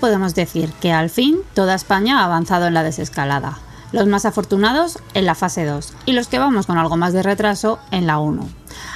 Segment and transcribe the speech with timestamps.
[0.00, 3.58] Podemos decir que al fin toda España ha avanzado en la desescalada.
[3.90, 7.22] Los más afortunados en la fase 2 y los que vamos con algo más de
[7.22, 8.46] retraso en la 1.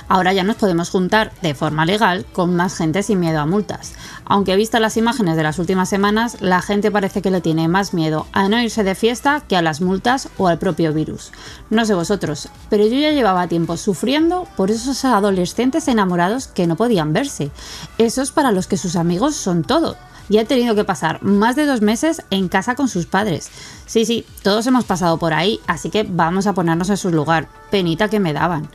[0.06, 3.94] Ahora ya nos podemos juntar de forma legal con más gente sin miedo a multas.
[4.26, 7.94] Aunque vistas las imágenes de las últimas semanas, la gente parece que le tiene más
[7.94, 11.32] miedo a no irse de fiesta que a las multas o al propio virus.
[11.70, 16.76] No sé vosotros, pero yo ya llevaba tiempo sufriendo por esos adolescentes enamorados que no
[16.76, 17.50] podían verse.
[17.98, 19.96] Esos para los que sus amigos son todo
[20.28, 23.50] y ha tenido que pasar más de dos meses en casa con sus padres.
[23.86, 27.48] Sí, sí, todos hemos pasado por ahí, así que vamos a ponernos en su lugar.
[27.70, 28.68] Penita que me daban.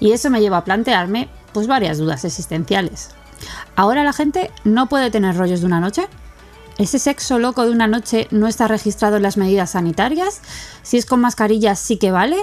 [0.00, 3.10] Y eso me lleva a plantearme pues varias dudas existenciales.
[3.76, 6.08] ¿Ahora la gente no puede tener rollos de una noche?
[6.78, 10.40] ¿Ese sexo loco de una noche no está registrado en las medidas sanitarias?
[10.82, 12.38] Si es con mascarilla sí que vale?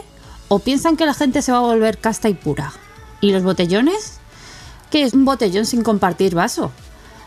[0.48, 2.74] ¿O piensan que la gente se va a volver casta y pura?
[3.22, 4.20] ¿Y los botellones?
[4.92, 6.72] ¿Qué es un botellón sin compartir vaso?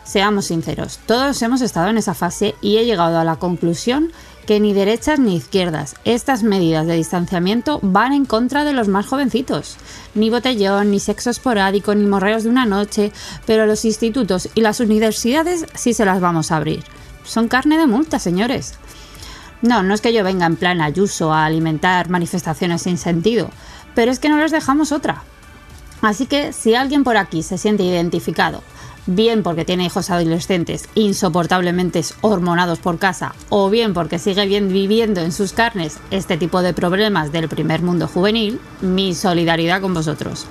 [0.09, 4.11] Seamos sinceros, todos hemos estado en esa fase y he llegado a la conclusión
[4.47, 9.05] que ni derechas ni izquierdas, estas medidas de distanciamiento van en contra de los más
[9.05, 9.77] jovencitos.
[10.15, 13.11] Ni botellón, ni sexo esporádico, ni morreos de una noche,
[13.45, 16.83] pero los institutos y las universidades sí se las vamos a abrir.
[17.23, 18.79] Son carne de multa, señores.
[19.61, 23.51] No, no es que yo venga en plan ayuso a alimentar manifestaciones sin sentido,
[23.93, 25.21] pero es que no les dejamos otra.
[26.01, 28.63] Así que si alguien por aquí se siente identificado,
[29.09, 35.21] bien porque tiene hijos adolescentes insoportablemente hormonados por casa, o bien porque sigue bien viviendo
[35.21, 40.45] en sus carnes este tipo de problemas del primer mundo juvenil, mi solidaridad con vosotros.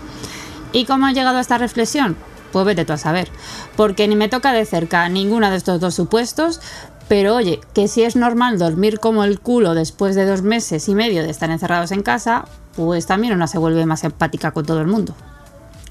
[0.73, 2.17] ¿Y cómo ha llegado a esta reflexión?
[2.53, 3.29] Pues vete tú a saber,
[3.77, 6.61] porque ni me toca de cerca ninguno de estos dos supuestos,
[7.09, 10.95] pero oye, que si es normal dormir como el culo después de dos meses y
[10.95, 12.45] medio de estar encerrados en casa,
[12.77, 15.15] pues también una se vuelve más empática con todo el mundo.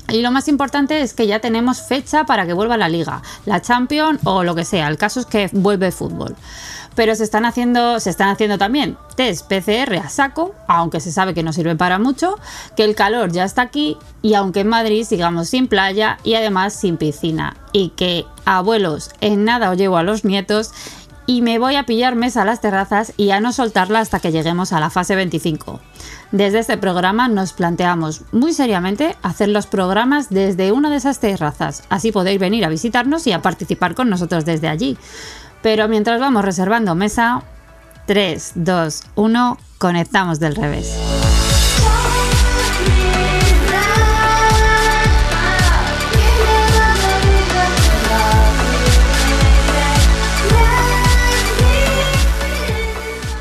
[0.10, 3.62] Y lo más importante es que ya tenemos fecha para que vuelva la liga, la
[3.62, 4.88] Champions o lo que sea.
[4.88, 6.36] El caso es que vuelve el fútbol.
[6.96, 11.36] Pero se están haciendo, se están haciendo también test PCR a saco, aunque se sabe
[11.36, 12.40] que no sirve para mucho,
[12.76, 16.74] que el calor ya está aquí y aunque en Madrid sigamos sin playa y además
[16.74, 17.56] sin piscina.
[17.72, 20.72] Y que abuelos, en nada os llevo a los nietos
[21.28, 24.32] y me voy a pillar mesa a las terrazas y a no soltarla hasta que
[24.32, 25.80] lleguemos a la fase 25.
[26.32, 31.84] Desde este programa nos planteamos muy seriamente hacer los programas desde una de esas terrazas,
[31.90, 34.98] así podéis venir a visitarnos y a participar con nosotros desde allí.
[35.62, 37.44] Pero mientras vamos reservando mesa,
[38.06, 41.57] 3, 2, 1, conectamos del revés.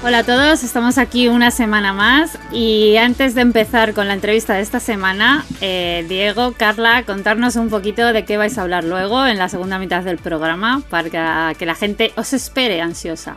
[0.06, 4.54] Hola a todos, estamos aquí una semana más y antes de empezar con la entrevista
[4.54, 9.26] de esta semana, eh, Diego, Carla, contarnos un poquito de qué vais a hablar luego
[9.26, 13.36] en la segunda mitad del programa para que, la gente os espere ansiosa.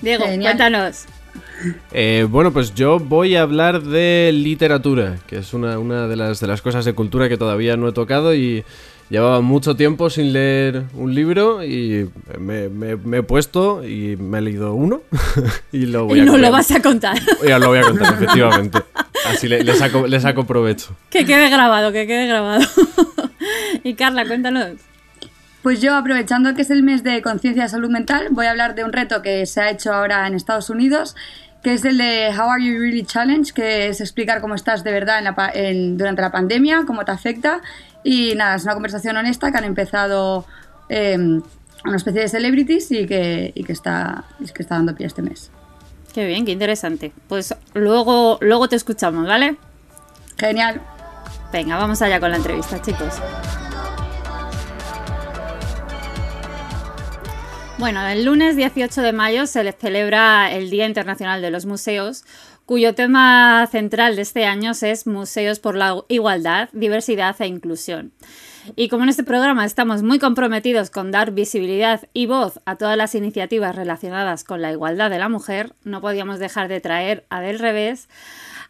[0.00, 1.04] Diego, cuéntanos.
[1.92, 6.40] Eh, bueno, pues yo voy a hablar de literatura, que es una, una de, las,
[6.40, 8.64] de las cosas de cultura que todavía no he tocado y
[9.08, 12.64] Llevaba mucho tiempo sin leer un libro y me,
[13.18, 15.02] he puesto y me he leído uno
[15.72, 17.16] y lo voy y no lo vas a contar.
[17.46, 18.82] Ya lo voy a contar, efectivamente.
[19.26, 20.96] Así le, saco, le saco provecho.
[21.08, 22.64] Que quede grabado, que quede grabado.
[23.84, 24.70] y Carla, cuéntanos.
[25.62, 28.74] Pues yo, aprovechando que es el mes de conciencia de salud mental, voy a hablar
[28.74, 31.14] de un reto que se ha hecho ahora en Estados Unidos,
[31.62, 34.92] que es el de How Are You Really Challenge, que es explicar cómo estás de
[34.92, 35.22] verdad
[35.96, 37.62] durante la pandemia, cómo te afecta
[38.06, 40.46] y nada, es una conversación honesta que han empezado
[40.88, 41.42] em,
[41.84, 44.22] una especie de celebrities y que, y que, está,
[44.54, 45.50] que está dando pie este mes.
[46.14, 47.12] Qué bien, qué interesante.
[47.28, 49.56] Pues luego, luego te escuchamos, ¿vale?
[50.38, 50.80] Genial.
[51.52, 53.14] Venga, vamos allá con la entrevista, chicos.
[57.78, 62.24] Bueno, el lunes 18 de mayo se celebra el Día Internacional de los Museos,
[62.66, 68.12] cuyo tema central de este año es Museos por la Igualdad, Diversidad e Inclusión.
[68.74, 72.96] Y como en este programa estamos muy comprometidos con dar visibilidad y voz a todas
[72.96, 77.40] las iniciativas relacionadas con la igualdad de la mujer, no podíamos dejar de traer a
[77.40, 78.08] Del Revés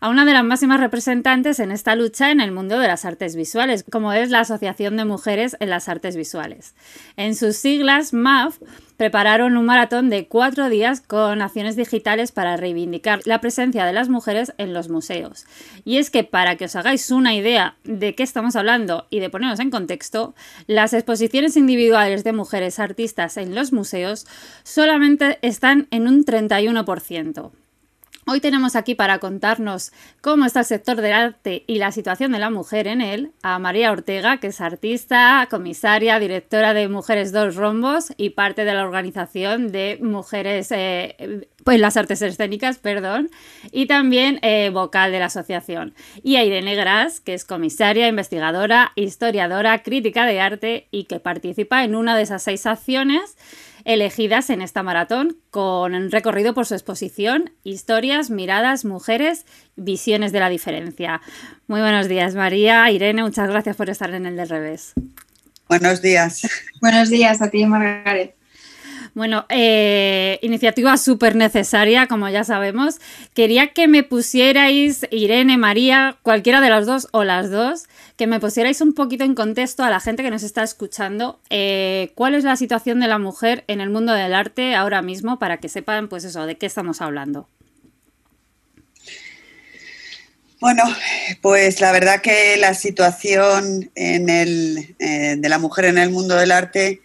[0.00, 3.37] a una de las máximas representantes en esta lucha en el mundo de las artes
[3.37, 6.75] visuales, como es la Asociación de Mujeres en las Artes Visuales.
[7.16, 8.58] En sus siglas, MAF,
[8.96, 14.08] prepararon un maratón de cuatro días con acciones digitales para reivindicar la presencia de las
[14.08, 15.46] mujeres en los museos.
[15.84, 19.31] Y es que para que os hagáis una idea de qué estamos hablando y de
[19.31, 20.34] ponernos en contexto,
[20.66, 24.26] las exposiciones individuales de mujeres artistas en los museos
[24.62, 27.50] solamente están en un 31%.
[28.28, 32.40] Hoy tenemos aquí para contarnos cómo está el sector del arte y la situación de
[32.40, 37.55] la mujer en él a María Ortega, que es artista, comisaria, directora de Mujeres Dos
[37.55, 43.31] Rombos y parte de la organización de Mujeres, eh, pues las artes escénicas, perdón,
[43.70, 45.94] y también eh, vocal de la asociación.
[46.25, 51.84] Y a Irene Gras, que es comisaria, investigadora, historiadora, crítica de arte y que participa
[51.84, 53.37] en una de esas seis acciones
[53.87, 59.47] elegidas en esta maratón, con un recorrido por su exposición Historias, miradas, mujeres,
[59.77, 61.23] visiones de la diferencia.
[61.69, 62.91] Muy buenos días, María.
[62.91, 64.93] Irene, muchas gracias por estar en el del revés.
[65.69, 66.43] Buenos días.
[66.81, 68.36] Buenos días a ti, Margaret.
[69.16, 72.96] Bueno, eh, iniciativa súper necesaria, como ya sabemos.
[73.32, 77.84] Quería que me pusierais, Irene, María, cualquiera de las dos o las dos,
[78.18, 82.12] que me pusierais un poquito en contexto a la gente que nos está escuchando, eh,
[82.14, 85.60] cuál es la situación de la mujer en el mundo del arte ahora mismo, para
[85.60, 87.48] que sepan, pues eso, de qué estamos hablando.
[90.60, 90.82] Bueno,
[91.40, 96.36] pues la verdad que la situación en el, eh, de la mujer en el mundo
[96.36, 97.00] del arte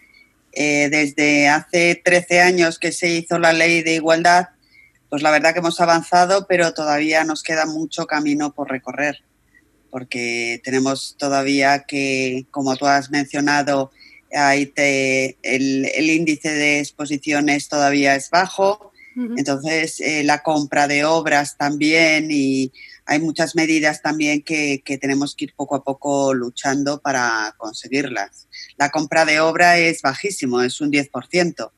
[0.52, 4.48] eh, desde hace 13 años que se hizo la ley de igualdad,
[5.08, 9.22] pues la verdad que hemos avanzado, pero todavía nos queda mucho camino por recorrer,
[9.90, 13.90] porque tenemos todavía que, como tú has mencionado,
[14.30, 18.92] el, índice de exposiciones todavía es bajo,
[19.36, 22.72] entonces eh, la compra de obras también y
[23.04, 28.48] hay muchas medidas también que, tenemos que ir poco a poco luchando para conseguirlas.
[28.76, 31.70] La compra de obra es bajísimo, es un 10%.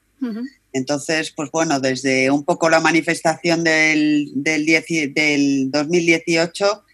[0.73, 4.65] Entonces, pues bueno, desde un poco la manifestación del, del,
[5.15, 6.85] del 2018,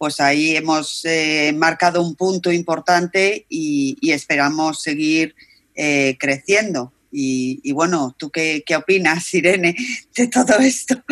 [0.00, 5.34] pues ahí hemos eh, marcado un punto importante y, esperamos seguir
[5.74, 6.92] eh, creciendo.
[7.12, 9.76] Y, bueno, ¿tú qué, qué, opinas, Irene,
[10.16, 11.02] de todo esto?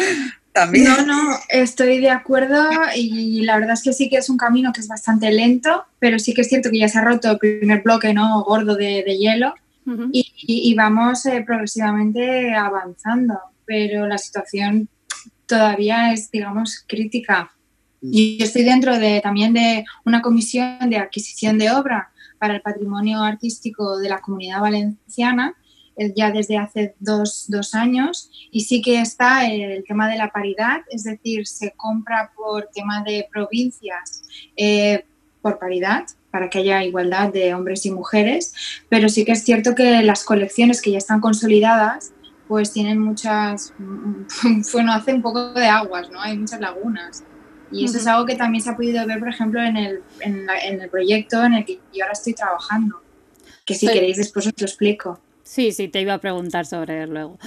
[0.67, 4.73] No, no, estoy de acuerdo y la verdad es que sí que es un camino
[4.73, 7.39] que es bastante lento, pero sí que es cierto que ya se ha roto el
[7.39, 9.55] primer bloque no gordo de, hielo
[10.13, 14.89] y, vamos eh, progresivamente avanzando, pero la situación
[15.47, 17.51] todavía es, digamos, crítica.
[18.03, 18.11] Mm.
[18.13, 22.61] Y yo estoy dentro de, también de una comisión de adquisición de obra para el
[22.61, 25.57] patrimonio artístico de la comunidad valenciana
[26.15, 31.05] ya desde hace dos, años y sí que está el tema de la paridad, es
[31.05, 34.23] decir, se compra por tema de provincias
[34.57, 35.05] eh,
[35.43, 38.55] por paridad para que haya igualdad de hombres y mujeres,
[38.89, 42.13] pero sí que es cierto que las colecciones que ya están consolidadas
[42.49, 43.75] pues tienen muchas,
[44.73, 46.21] bueno, hace un poco de aguas, ¿no?
[46.21, 47.23] Hay muchas lagunas.
[47.71, 50.49] Y eso es algo que también se ha podido ver, por ejemplo, en el, en,
[50.81, 53.03] el proyecto en el que yo ahora estoy trabajando,
[53.67, 55.21] que si queréis después os lo explico.
[55.49, 57.39] Sí, sí, te iba a preguntar sobre él luego.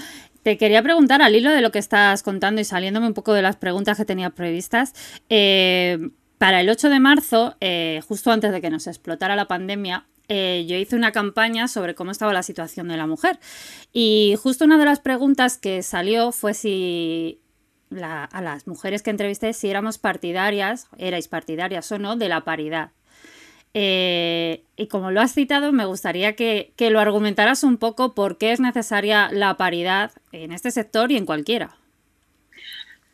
[0.42, 3.44] Te quería preguntar al hilo de lo que estás contando y saliéndome un poco de
[3.44, 4.96] las preguntas que tenía previstas.
[5.30, 6.10] Eh,
[6.40, 10.66] para el 8 de marzo, eh, justo antes de que nos explotara la pandemia, eh,
[10.68, 13.40] yo hice una campaña sobre cómo estaba la situación de la mujer.
[13.94, 17.40] Y justo una de las preguntas que salió fue si
[18.02, 22.94] a las mujeres que entrevisté si éramos partidarias, erais partidarias o no, de la paridad.
[23.74, 28.52] Eh, y como lo has citado, me gustaría que, lo argumentaras un poco por qué
[28.52, 31.76] es necesaria la paridad en este sector y en cualquiera.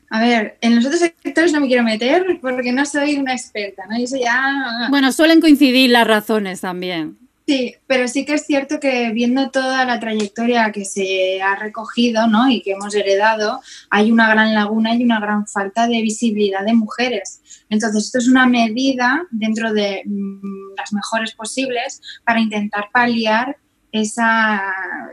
[0.10, 3.84] A ver, en los otros sectores no me quiero meter porque no soy una experta,
[3.88, 3.98] ¿no?
[4.00, 4.88] ya...
[4.90, 7.18] Bueno, suelen coincidir las razones también.
[7.48, 12.28] Sí, pero sí que es cierto que viendo toda la trayectoria que se ha recogido
[12.28, 12.50] ¿no?
[12.50, 16.74] y que hemos heredado, hay una gran laguna y una gran falta de visibilidad de
[16.74, 17.42] mujeres.
[17.70, 23.56] Entonces, esto es una medida dentro de mm, las mejores posibles para intentar paliar
[23.94, 24.62] esa,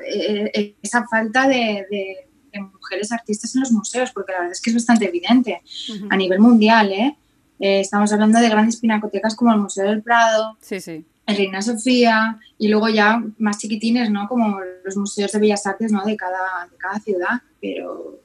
[0.04, 1.86] eh, eh, esa falta de,
[2.72, 5.62] mujeres artistas en los museos, porque la verdad es que es bastante evidente
[6.10, 6.92] a nivel mundial.
[6.92, 7.16] ¿eh?
[7.58, 10.56] estamos hablando de grandes pinacotecas como el Museo del Prado.
[10.60, 14.28] Sí, sí Reina Sofía y luego ya más chiquitines, ¿no?
[14.28, 16.04] Como los museos de bellas artes, ¿no?
[16.04, 18.20] De cada, de cada ciudad, pero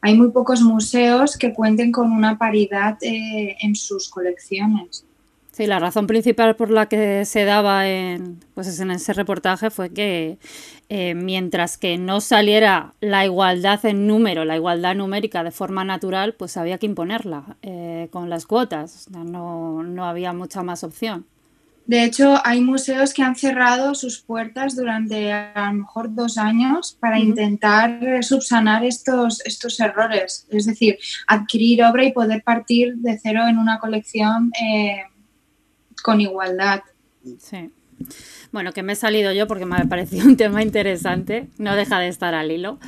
[0.00, 5.04] hay muy pocos museos que cuenten con una paridad eh, en sus colecciones.
[5.52, 9.90] Sí, la razón principal por la que se daba en, pues en ese reportaje fue
[9.90, 10.38] que
[10.88, 16.34] eh, mientras que no saliera la igualdad en número, la igualdad numérica de forma natural,
[16.34, 19.08] pues había que imponerla eh, con las cuotas.
[19.10, 21.26] no, no había mucha más opción.
[21.88, 26.98] De hecho, hay museos que han cerrado sus puertas durante a lo mejor dos años
[27.00, 30.46] para intentar subsanar estos, estos errores.
[30.50, 35.00] Es decir, adquirir obra y poder partir de cero en una colección eh,
[36.02, 36.82] con igualdad.
[37.38, 37.70] Sí.
[38.52, 41.98] Bueno, que me he salido yo porque me ha parecido un tema interesante, no deja
[42.00, 42.78] de estar al hilo.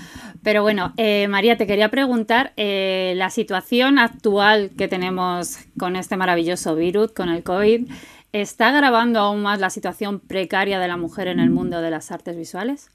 [0.43, 6.19] Pero bueno, eh, María, te quería preguntar, eh, la situación actual que tenemos con este
[6.19, 7.89] maravilloso virus, con el COVID,
[8.33, 12.11] ¿está agravando aún más la situación precaria de la mujer en el mundo de las
[12.11, 12.89] artes visuales?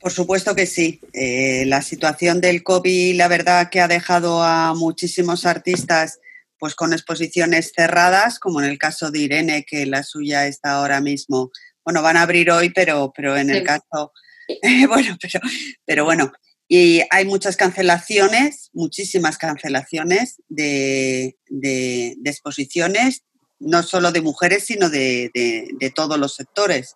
[0.00, 1.00] Por supuesto que sí.
[1.12, 6.18] Eh, la situación del COVID, la verdad que ha dejado a muchísimos artistas
[6.58, 11.00] pues con exposiciones cerradas, como en el caso de Irene, que la suya está ahora
[11.00, 11.50] mismo,
[11.84, 14.12] bueno, van a abrir hoy, pero, pero en el caso,
[14.88, 15.40] bueno, pero,
[15.84, 16.32] pero bueno,
[16.68, 23.24] y hay muchas cancelaciones, muchísimas cancelaciones de, de, exposiciones,
[23.62, 26.94] no solo de mujeres, sino de, de todos los sectores.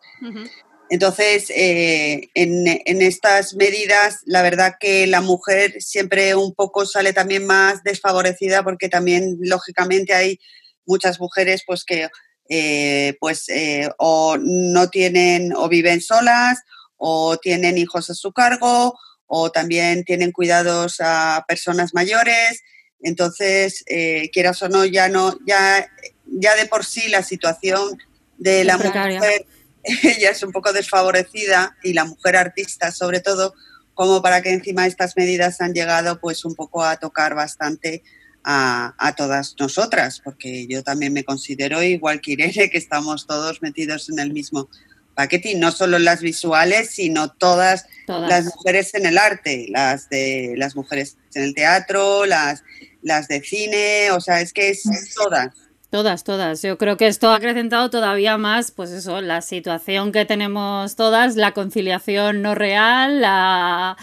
[0.89, 7.47] Entonces, eh, en, estas medidas, la verdad que la mujer siempre un poco sale también
[7.47, 10.39] más desfavorecida porque también, lógicamente, hay
[10.87, 12.09] muchas mujeres pues que
[12.49, 16.61] eh, pues eh, o no tienen o viven solas
[16.97, 18.97] o tienen hijos a su cargo
[19.27, 22.63] o también tienen cuidados a personas mayores.
[23.01, 23.85] Entonces,
[24.33, 25.87] quieras o no, ya no, ya,
[26.27, 27.99] ya de por sí la situación
[28.39, 29.47] de la mujer
[30.03, 33.55] ella es un poco desfavorecida y la mujer artista sobre todo,
[33.95, 38.03] como para que encima estas medidas han llegado pues un poco a tocar bastante
[38.49, 44.09] a, todas nosotras, porque yo también me considero igual que Irene, que estamos todos metidos
[44.09, 44.69] en el mismo
[45.17, 50.09] paquete, y no solo las visuales, sino todas, todas, las mujeres en el arte, las
[50.11, 52.63] de las mujeres en el teatro, las,
[53.03, 54.85] las de cine, o sea, es que es
[55.17, 55.49] todas.
[55.91, 56.63] Todas, todas.
[56.63, 61.37] Yo creo que esto ha acrecentado todavía más, pues eso, la situación que tenemos todas,
[61.37, 63.97] la conciliación no real, la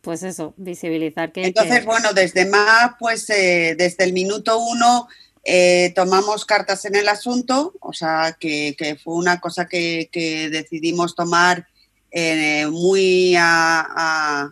[0.00, 1.44] pues eso, visibilizar que...
[1.44, 5.06] Entonces, bueno, desde más, pues eh, desde el minuto uno
[5.44, 10.08] eh, tomamos cartas en el asunto, o sea, que, fue una cosa que,
[10.50, 11.66] decidimos tomar
[12.10, 14.50] eh, muy a,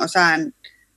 [0.00, 0.38] o, sea,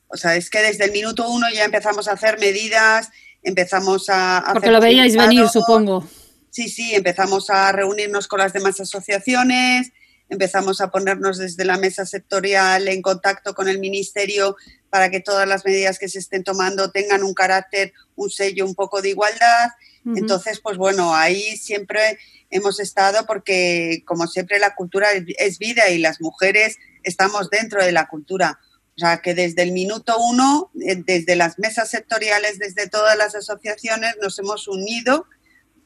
[0.10, 3.10] o sea, es que desde el minuto uno ya empezamos a hacer medidas
[3.46, 4.44] empezamos a...
[4.52, 6.06] Porque lo veíais venir, supongo.
[6.50, 9.92] Sí, sí, empezamos a reunirnos con las demás asociaciones,
[10.30, 14.56] empezamos a ponernos desde la mesa sectorial en contacto con el Ministerio
[14.90, 18.76] para que todas las medidas que se estén tomando tengan un carácter, un sello un
[18.76, 19.70] poco de igualdad.
[20.16, 22.20] Entonces, pues bueno, ahí siempre
[22.52, 27.92] hemos estado porque, como siempre, la cultura es vida y las mujeres estamos dentro de
[27.92, 28.60] la cultura.
[28.98, 33.36] O sea, que desde el minuto uno, eh, desde las mesas sectoriales, desde todas las
[33.36, 35.26] asociaciones, nos hemos unido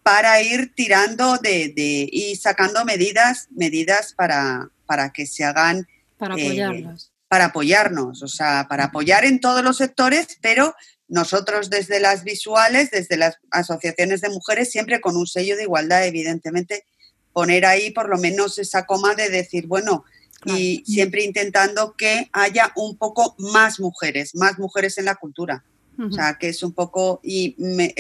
[0.04, 5.88] para ir tirando de, y sacando medidas, medidas para, para que se hagan.
[6.18, 7.12] Para eh, apoyarnos.
[7.28, 10.76] para apoyarnos, o sea, para apoyar en todos los sectores, pero
[11.08, 16.06] nosotros desde las visuales, desde las asociaciones de mujeres, siempre con un sello de igualdad,
[16.06, 16.86] evidentemente,
[17.34, 20.06] poner ahí por lo menos esa coma de decir, bueno,
[20.46, 25.64] y siempre intentando que haya un poco más mujeres, más mujeres en la cultura.
[26.00, 27.56] O sea, que es un poco, y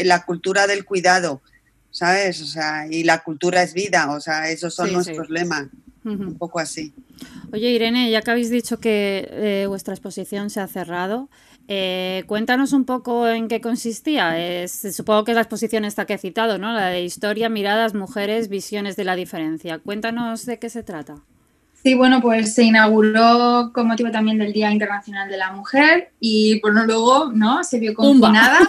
[0.06, 1.42] la cultura del cuidado,
[1.92, 2.42] ¿sabes?
[2.42, 5.68] O sea, y la cultura es vida, o sea, esos son nuestros lemas,
[6.06, 6.94] un poco así.
[7.52, 11.30] Oye, Irene, ya que habéis dicho que eh, vuestra exposición se ha cerrado,
[11.68, 14.34] eh, cuéntanos un poco en qué consistía.
[14.68, 16.72] supongo que es la exposición esta que he citado, ¿no?
[16.74, 19.78] La de historia, miradas, mujeres, visiones de la diferencia.
[19.78, 21.22] Cuéntanos de qué se trata.
[21.84, 26.60] Sí, bueno, pues se inauguró con motivo también del Día Internacional de la Mujer y
[26.60, 27.64] bueno, luego, ¿no?
[27.64, 28.60] Se vio confinada,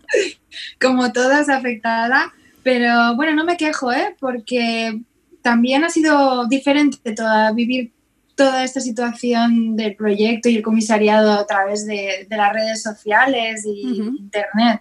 [0.80, 4.16] como todas afectada, pero bueno, no me quejo, ¿eh?
[4.18, 4.98] Porque
[5.42, 7.92] también ha sido diferente toda, vivir
[8.34, 13.98] toda esta situación del proyecto y el comisariado a través de, las redes sociales y
[13.98, 14.80] internet.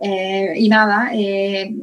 [0.00, 1.74] Eh, y nada, eh,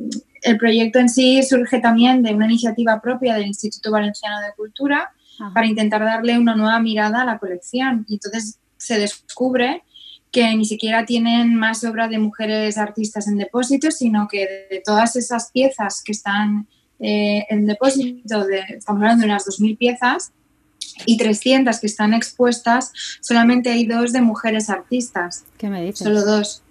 [0.46, 5.12] el proyecto en sí surge también de una iniciativa propia del Instituto Valenciano de Cultura
[5.54, 8.06] para intentar darle una nueva mirada a la colección.
[8.08, 9.84] Y entonces se descubre
[10.32, 15.16] que ni siquiera tienen más obra de mujeres artistas en depósito, sino que de todas
[15.16, 16.68] esas piezas que están
[17.00, 20.32] eh, en depósito, de, estamos hablando de unas 2.000 piezas,
[21.06, 25.44] y 300 que están expuestas, solamente hay dos de mujeres artistas.
[25.58, 26.00] ¿Qué me dices?
[26.00, 26.62] Solo dos.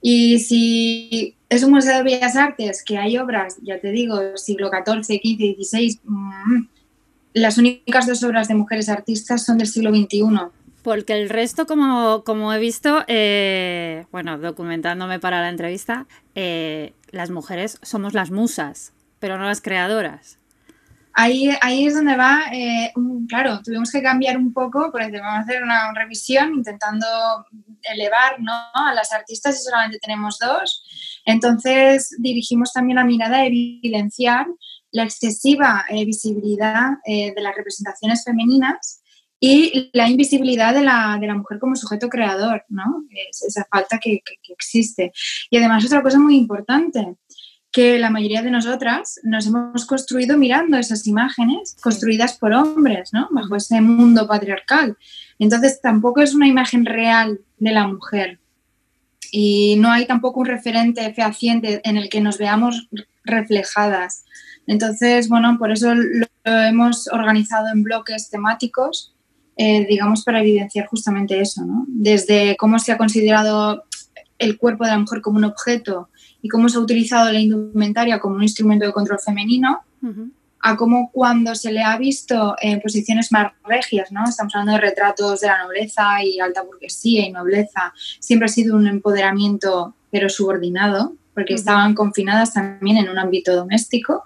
[0.00, 4.70] Y si es un museo de bellas artes que hay obras, ya te digo, siglo
[4.70, 6.00] XIV, XV, XVI,
[7.32, 10.24] las únicas dos obras de mujeres artistas son del siglo XXI.
[10.82, 17.30] Porque el resto, como, como he visto, eh, bueno, documentándome para la entrevista, eh, las
[17.30, 20.37] mujeres somos las musas, pero no las creadoras.
[21.20, 22.92] Ahí, ahí es donde va, eh,
[23.28, 27.06] claro, tuvimos que cambiar un poco, porque vamos a hacer una revisión intentando
[27.82, 28.52] elevar ¿no?
[28.52, 31.20] a las artistas y solamente tenemos dos.
[31.24, 34.46] Entonces dirigimos también la mirada de evidenciar
[34.92, 39.02] la excesiva eh, visibilidad eh, de las representaciones femeninas
[39.40, 43.04] y la invisibilidad de la, de la, mujer como sujeto creador, ¿no?
[43.10, 45.12] Es esa falta que, que, existe.
[45.50, 47.16] Y además otra cosa muy importante,
[47.70, 53.28] que la mayoría de nosotras nos hemos construido mirando esas imágenes construidas por hombres, ¿no?
[53.30, 54.96] Bajo ese mundo patriarcal.
[55.38, 58.40] Entonces tampoco es una imagen real de la mujer.
[59.30, 62.88] Y no hay tampoco un referente fehaciente en el que nos veamos
[63.24, 64.24] reflejadas.
[64.66, 69.14] Entonces, bueno, por eso lo hemos organizado en bloques temáticos,
[69.56, 71.84] eh, digamos, para evidenciar justamente eso, ¿no?
[71.88, 73.84] Desde cómo se ha considerado
[74.38, 76.08] el cuerpo de la mujer como un objeto
[76.42, 79.80] y cómo se ha utilizado la indumentaria como un instrumento de control femenino,
[80.60, 84.24] a cómo cuando se le ha visto en posiciones más regias, ¿no?
[84.28, 88.76] Estamos hablando de retratos de la nobleza y alta burguesía y nobleza, siempre ha sido
[88.76, 94.24] un empoderamiento pero subordinado, porque estaban confinadas también en un ámbito doméstico.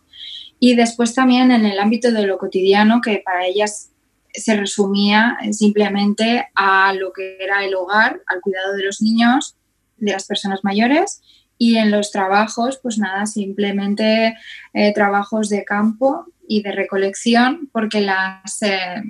[0.58, 3.90] Y después también en el ámbito de lo cotidiano, que para ellas
[4.32, 9.56] se resumía simplemente a lo que era el hogar, al cuidado de los niños,
[9.98, 11.20] de las personas mayores
[11.62, 14.36] y en los trabajos, pues nada, simplemente
[14.72, 19.00] eh, trabajos de campo y de recolección, porque las eh,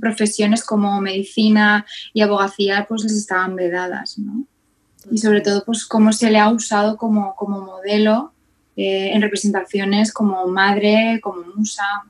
[0.00, 4.44] profesiones como medicina y abogacía pues les estaban vedadas, ¿no?
[5.10, 8.34] Y sobre todo, pues cómo se le ha usado como, como modelo
[8.76, 12.04] eh, en representaciones como madre, como musa.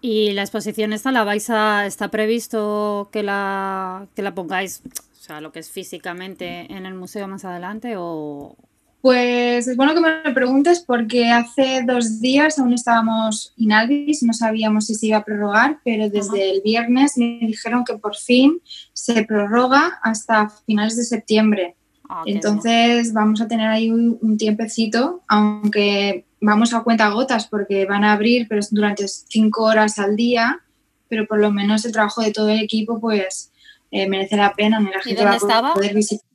[0.00, 4.80] ¿Y la exposición esta la vais a, está previsto que la, que la pongáis,
[5.24, 8.56] sea, lo que es físicamente en el museo más adelante o,
[9.04, 14.32] pues es bueno que me lo preguntes porque hace dos días aún estábamos inalvis, no
[14.32, 18.62] sabíamos si se iba a prorrogar, pero desde el viernes me dijeron que por fin
[18.94, 21.76] se prorroga hasta finales de septiembre.
[22.08, 28.04] Ah, Entonces vamos a tener ahí un, tiempecito, aunque vamos a cuenta gotas porque van
[28.04, 30.62] a abrir, pero durante cinco horas al día,
[31.08, 33.52] pero por lo menos el trabajo de todo el equipo pues
[33.94, 34.80] eh, merece la pena.
[34.80, 35.38] La gente ¿Y dónde
[35.72, 36.26] poder visitar.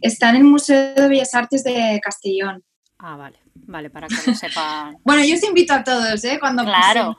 [0.00, 2.64] Está en el Museo de Bellas Artes de Castellón.
[2.98, 4.96] Ah, vale, vale, para que lo sepan.
[5.04, 6.38] bueno, yo os invito a todos, ¿eh?
[6.40, 6.64] Cuando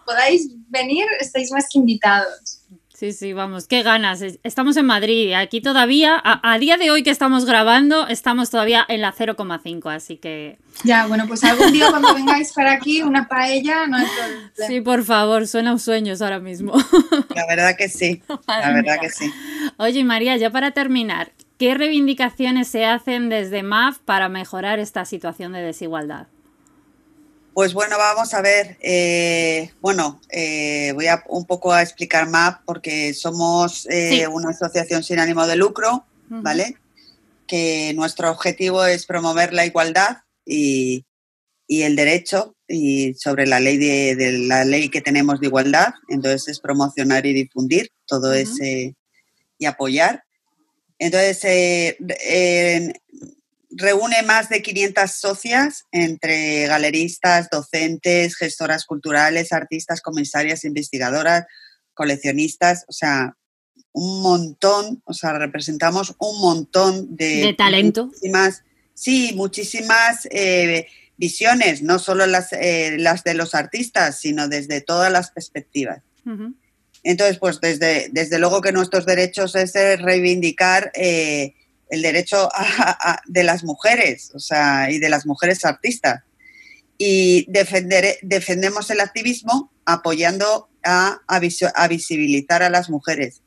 [0.04, 2.64] podáis venir, estáis más que invitados.
[2.96, 4.22] Sí, sí, vamos, qué ganas.
[4.44, 5.34] Estamos en Madrid.
[5.34, 10.16] Aquí todavía, a, día de hoy que estamos grabando, estamos todavía en la 0,5, así
[10.16, 10.58] que...
[10.86, 14.52] Ya, bueno, pues algún día cuando vengáis para aquí, una paella, no hay problema.
[14.68, 16.74] Sí, por favor, suena sueños ahora mismo.
[17.36, 19.30] La verdad que sí, la verdad que sí.
[19.76, 25.54] Oye, María, ya para terminar, ¿Qué reivindicaciones se hacen desde MAF para mejorar esta situación
[25.54, 26.28] de desigualdad?
[27.56, 28.76] Pues bueno, vamos a ver.
[28.82, 35.04] Eh, bueno, eh, voy a un poco a explicar MAF porque somos eh, una asociación
[35.06, 36.76] sin ánimo de lucro, ¿vale?
[37.48, 41.06] Que nuestro objetivo es promover la igualdad y,
[41.70, 45.94] el derecho y sobre la ley de, la ley que tenemos de igualdad.
[46.10, 48.98] Entonces es promocionar y difundir todo ese
[49.58, 50.26] y apoyar.
[51.00, 52.94] Entonces, eh,
[53.76, 61.46] reúne más de 500 socias entre galeristas, docentes, gestoras culturales, artistas, comisarias, investigadoras,
[61.94, 63.36] coleccionistas, o sea,
[63.92, 67.42] un montón, o sea, representamos un montón de...
[67.42, 68.12] De talento.
[68.94, 75.12] sí, muchísimas eh, visiones, no solo las, eh, las de los artistas, sino desde todas
[75.12, 76.02] las perspectivas.
[77.04, 81.54] Entonces, pues desde, desde luego que nuestros derechos es reivindicar eh,
[81.90, 82.50] el derecho
[83.26, 86.24] de las mujeres, o sea, y de las mujeres artistas.
[86.98, 93.42] Y defender, defendemos el activismo apoyando a, a, visibilizar a las mujeres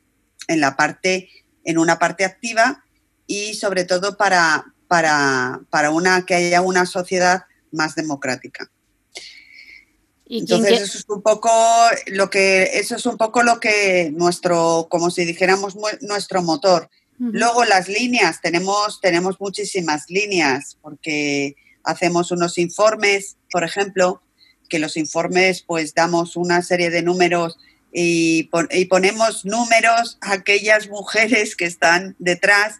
[0.47, 1.29] en la parte,
[1.63, 2.83] en una parte activa
[3.25, 8.69] y sobre todo para, para, para una, que haya una sociedad más democrática.
[10.29, 11.49] Entonces eso es un poco
[12.07, 16.89] lo que eso es un poco lo que nuestro como si dijéramos nuestro motor.
[17.19, 24.21] Luego las líneas tenemos tenemos muchísimas líneas porque hacemos unos informes, por ejemplo,
[24.69, 27.57] que los informes pues damos una serie de números
[27.91, 32.79] y, y ponemos números a aquellas mujeres que están detrás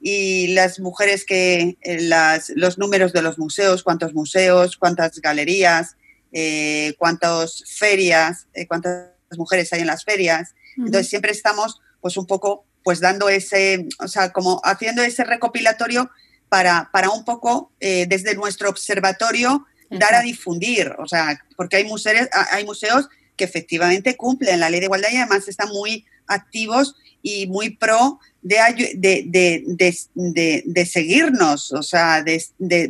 [0.00, 5.96] y las mujeres que eh, las, los números de los museos, cuántos museos, cuántas galerías,
[6.32, 10.54] eh, cuántas ferias, eh, cuántas mujeres hay en las ferias.
[10.76, 16.10] Entonces siempre estamos pues un poco pues dando ese, o sea, como haciendo ese recopilatorio
[16.48, 21.84] para, para un poco eh, desde nuestro observatorio dar a difundir, o sea, porque hay
[21.84, 26.96] museos, hay museos que efectivamente cumplen la ley de igualdad y además están muy activos
[27.22, 32.42] y muy pro de, de, seguirnos, o sea, de,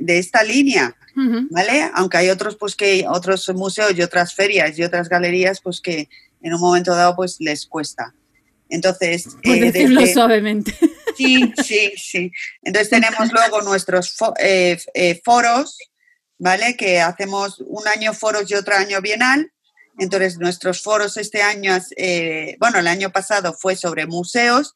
[0.06, 0.96] esta línea,
[1.50, 1.90] ¿vale?
[1.94, 6.08] Aunque hay otros, pues que otros museos y otras ferias y otras galerías, pues que
[6.40, 8.14] en un momento dado, pues les cuesta.
[8.72, 10.74] Entonces, Por eh, decirlo suavemente.
[11.14, 12.32] Sí, sí, sí.
[12.62, 15.76] Entonces tenemos luego nuestros eh, eh, foros,
[16.38, 16.74] ¿vale?
[16.74, 19.52] Que hacemos un año foros y otro año bienal.
[19.98, 21.78] Entonces, nuestros foros este año,
[22.58, 24.74] bueno, el año pasado fue sobre museos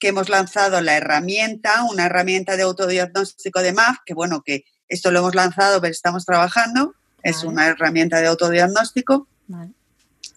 [0.00, 5.12] que hemos lanzado la herramienta, una herramienta de autodiagnóstico de MAF, que bueno, que esto
[5.12, 9.28] lo hemos lanzado, pero estamos trabajando, es una herramienta de autodiagnóstico.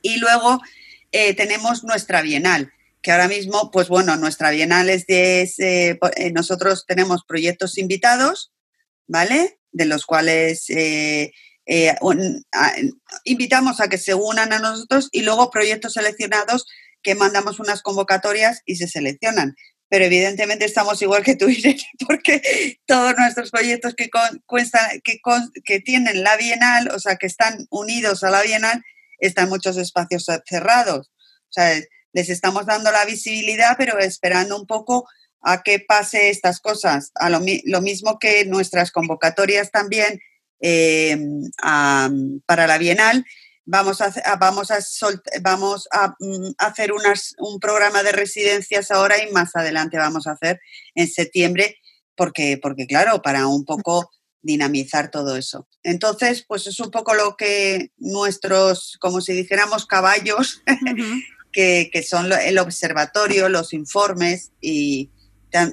[0.03, 0.61] Y luego
[1.11, 7.23] tenemos nuestra Bienal, que ahora mismo, pues bueno, nuestra Bienal es de, eh, nosotros tenemos
[7.25, 8.51] proyectos invitados,
[9.07, 9.59] ¿vale?
[9.71, 11.31] De los cuales eh,
[13.23, 16.65] invitamos a que se unan a nosotros y luego proyectos seleccionados
[17.01, 19.55] que mandamos unas convocatorias y se seleccionan.
[19.87, 21.47] Pero evidentemente estamos igual que tú,
[22.07, 24.09] porque todos nuestros proyectos que,
[25.03, 25.19] que,
[25.65, 28.83] que tienen la Bienal, o sea, que están unidos a la Bienal,
[29.19, 31.11] están muchos espacios cerrados.
[31.49, 31.81] O sea,
[32.13, 35.07] les estamos dando la visibilidad, pero esperando un poco
[35.41, 37.11] a que pase estas cosas.
[37.15, 40.19] A lo, mismo que nuestras convocatorias también
[40.61, 41.17] eh,
[42.45, 43.25] para la Bienal
[43.71, 44.79] Vamos a, vamos a,
[45.41, 50.59] vamos a mm, hacer un programa de residencias ahora y más adelante vamos a hacer
[50.95, 51.77] en septiembre,
[52.15, 54.09] porque, porque claro, para un poco
[54.41, 55.67] dinamizar todo eso.
[55.83, 60.63] Entonces, pues es un poco lo que nuestros, como si dijéramos, caballos,
[61.51, 65.09] que, son el observatorio, los informes y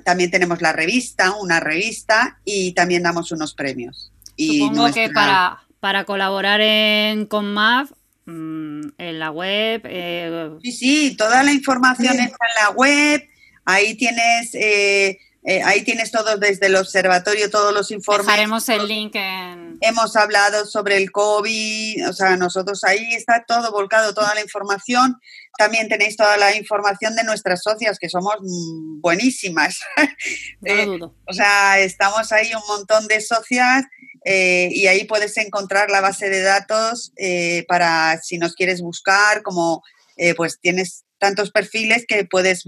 [0.05, 4.13] también tenemos la revista, una revista y también damos unos premios.
[4.39, 7.91] Supongo que para, para colaborar en, con MAF
[8.25, 9.83] mm, en la web.
[9.85, 13.23] Eh, sí, sí, toda la información está en la web.
[13.65, 18.27] Ahí tienes, eh, eh, ahí tienes todo desde el observatorio, todos los informes.
[18.27, 19.79] Dejaremos el link en.
[19.81, 25.21] Hemos hablado sobre el COVID, o sea, nosotros ahí está todo volcado, toda la información.
[25.57, 29.79] También tenéis toda la información de nuestras socias, que somos mm, buenísimas.
[31.27, 33.85] o sea, estamos ahí un montón de socias
[34.25, 39.43] eh, y ahí puedes encontrar la base de datos eh, para si nos quieres buscar,
[39.43, 39.85] como
[40.17, 42.65] eh, pues tienes tantos perfiles que puedes,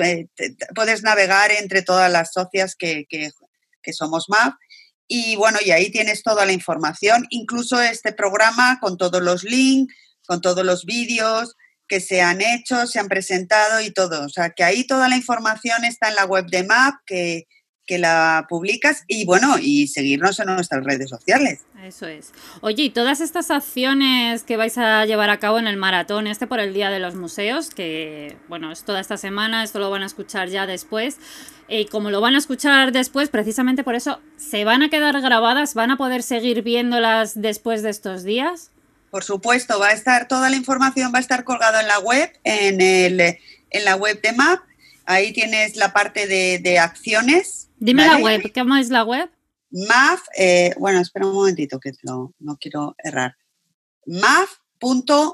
[0.74, 3.30] puedes navegar entre todas las socias que, que,
[3.82, 4.54] que somos MAP.
[5.06, 9.94] Y bueno, y ahí tienes toda la información, incluso este programa con todos los links,
[10.26, 11.56] con todos los vídeos
[11.88, 14.24] que se han hecho, se han presentado y todo.
[14.24, 17.46] O sea, que ahí toda la información está en la web de MAP, que,
[17.88, 21.61] que la publicas y bueno, y seguirnos en nuestras redes sociales.
[21.83, 22.33] Eso es.
[22.61, 26.46] Oye, y todas estas acciones que vais a llevar a cabo en el maratón este
[26.46, 30.03] por el Día de los Museos, que bueno, es toda esta semana, esto lo van
[30.03, 31.16] a escuchar ya después.
[31.66, 35.74] Y como lo van a escuchar después, precisamente por eso, ¿se van a quedar grabadas?
[35.74, 38.70] ¿Van a poder seguir viéndolas después de estos días?
[39.11, 42.31] Por supuesto, va a estar toda la información va a estar colgada en la web,
[42.44, 44.61] en, el, en la web de MAP.
[45.07, 49.30] Ahí tienes la parte de, de acciones Dime la web, ¿cómo es la web?
[49.70, 53.36] MAF, eh, bueno, espera un momentito que no quiero errar.
[54.06, 55.28] maf.org.es.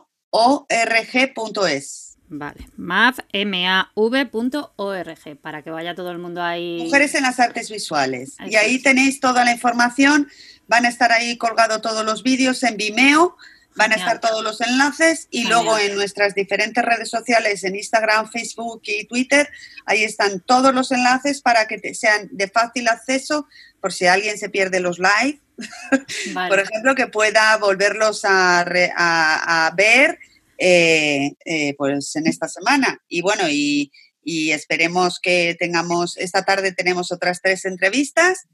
[2.26, 3.94] Vale, maf.org,
[5.40, 6.82] para que vaya todo el mundo ahí.
[6.82, 8.36] Mujeres en las artes visuales.
[8.44, 10.28] y ahí tenéis toda la información.
[10.66, 13.36] Van a estar ahí colgados todos los vídeos en Vimeo
[13.76, 18.30] Van a estar todos los enlaces y luego en nuestras diferentes redes sociales, en Instagram,
[18.30, 19.48] Facebook y Twitter,
[19.84, 23.48] ahí están todos los enlaces para que sean de fácil acceso
[23.80, 25.40] por si alguien se pierde los live,
[26.48, 30.18] por ejemplo, que pueda volverlos a, ver
[30.58, 33.02] eh, eh, pues en esta semana.
[33.08, 33.90] Y bueno, y,
[34.22, 38.46] y, esperemos que tengamos, esta tarde tenemos otras tres entrevistas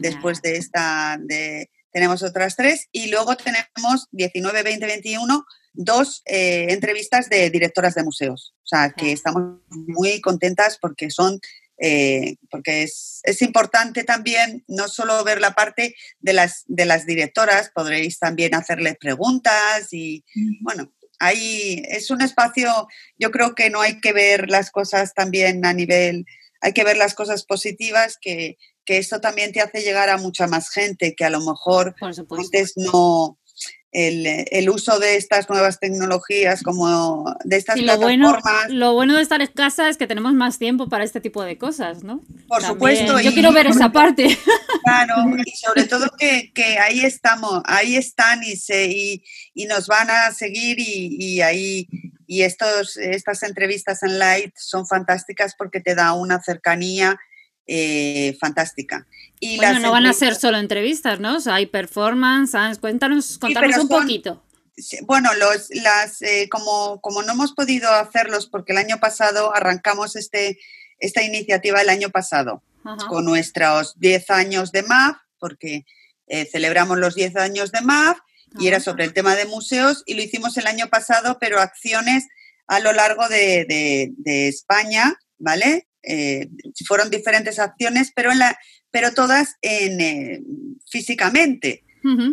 [0.00, 1.16] después de esta...
[1.20, 7.94] De, tenemos otras tres y luego tenemos 19, 20, 21, dos eh, entrevistas de directoras
[7.94, 8.54] de museos.
[8.64, 11.40] O sea, que estamos muy contentas porque son,
[11.78, 17.06] eh, porque es, es, importante también no solo ver la parte de las, de las
[17.06, 20.24] directoras, podréis también hacerles preguntas y,
[20.60, 25.64] bueno, ahí es un espacio, yo creo que no hay que ver las cosas también
[25.64, 26.26] a nivel,
[26.60, 30.46] hay que ver las cosas positivas que que esto también te hace llegar a mucha
[30.46, 33.38] más gente que a lo mejor antes no,
[33.92, 38.18] el, uso de estas nuevas tecnologías, como de estas plataformas.
[38.18, 41.20] Lo bueno, lo bueno de estar en casa es que tenemos más tiempo para este
[41.20, 42.22] tipo de cosas, ¿no?
[42.46, 43.20] Por supuesto.
[43.20, 44.38] Yo quiero ver esa parte.
[44.84, 50.32] Claro, y sobre todo que, ahí estamos, ahí están y, se, y, nos van a
[50.32, 51.88] seguir y, ahí
[52.26, 57.18] y estos, estas entrevistas en Light son fantásticas porque te da una cercanía
[57.68, 59.06] eh, fantástica.
[59.38, 61.36] Y bueno, no van a ser solo entrevistas, ¿no?
[61.36, 64.42] O sea, hay performance, cuéntanos, contanos un poquito.
[65.02, 70.16] Bueno, los, las, eh, como, como no hemos podido hacerlos porque el año pasado arrancamos
[70.16, 70.58] este,
[70.98, 72.62] esta iniciativa el año pasado
[73.08, 75.84] con nuestros 10 años de MAF, porque
[76.26, 78.18] eh, celebramos los 10 años de MAF
[78.58, 82.26] y era sobre el tema de museos y lo hicimos el año pasado, pero acciones
[82.66, 85.87] a lo largo de, España, ¿vale?
[86.02, 86.48] Eh,
[86.86, 88.58] fueron diferentes acciones, pero, en la,
[88.90, 90.44] pero todas en,
[90.90, 91.84] físicamente.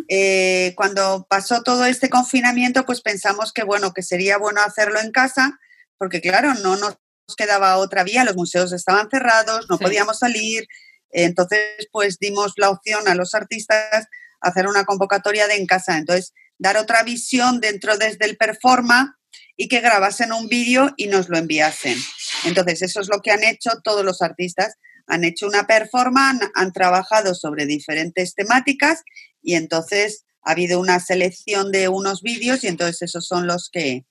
[0.08, 5.10] Eh, cuando pasó todo este confinamiento, pues pensamos que bueno, que sería bueno hacerlo en
[5.10, 5.58] casa,
[5.98, 6.96] porque claro, no nos
[7.36, 10.66] quedaba otra vía, los museos estaban cerrados, no podíamos salir,
[11.10, 11.60] entonces
[11.92, 14.06] pues dimos la opción a los artistas
[14.40, 19.18] hacer una convocatoria de en casa, entonces dar otra visión dentro desde el performa
[19.56, 21.98] y que grabasen un vídeo y nos lo enviasen.
[22.44, 24.74] Entonces, eso es lo que han hecho todos los artistas.
[25.06, 29.02] Han hecho una performance, han trabajado sobre diferentes temáticas
[29.42, 34.04] y entonces ha habido una selección de unos vídeos y entonces esos son los que,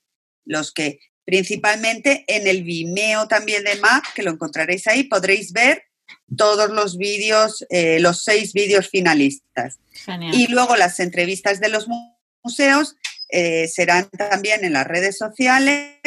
[0.44, 5.82] los que principalmente en el Vimeo también de MAP, que lo encontraréis ahí, podréis ver
[6.36, 9.78] todos los vídeos, eh, los seis vídeos finalistas.
[10.32, 11.86] Y luego las entrevistas de los
[12.42, 12.96] museos
[13.28, 15.98] eh, serán también en las redes sociales,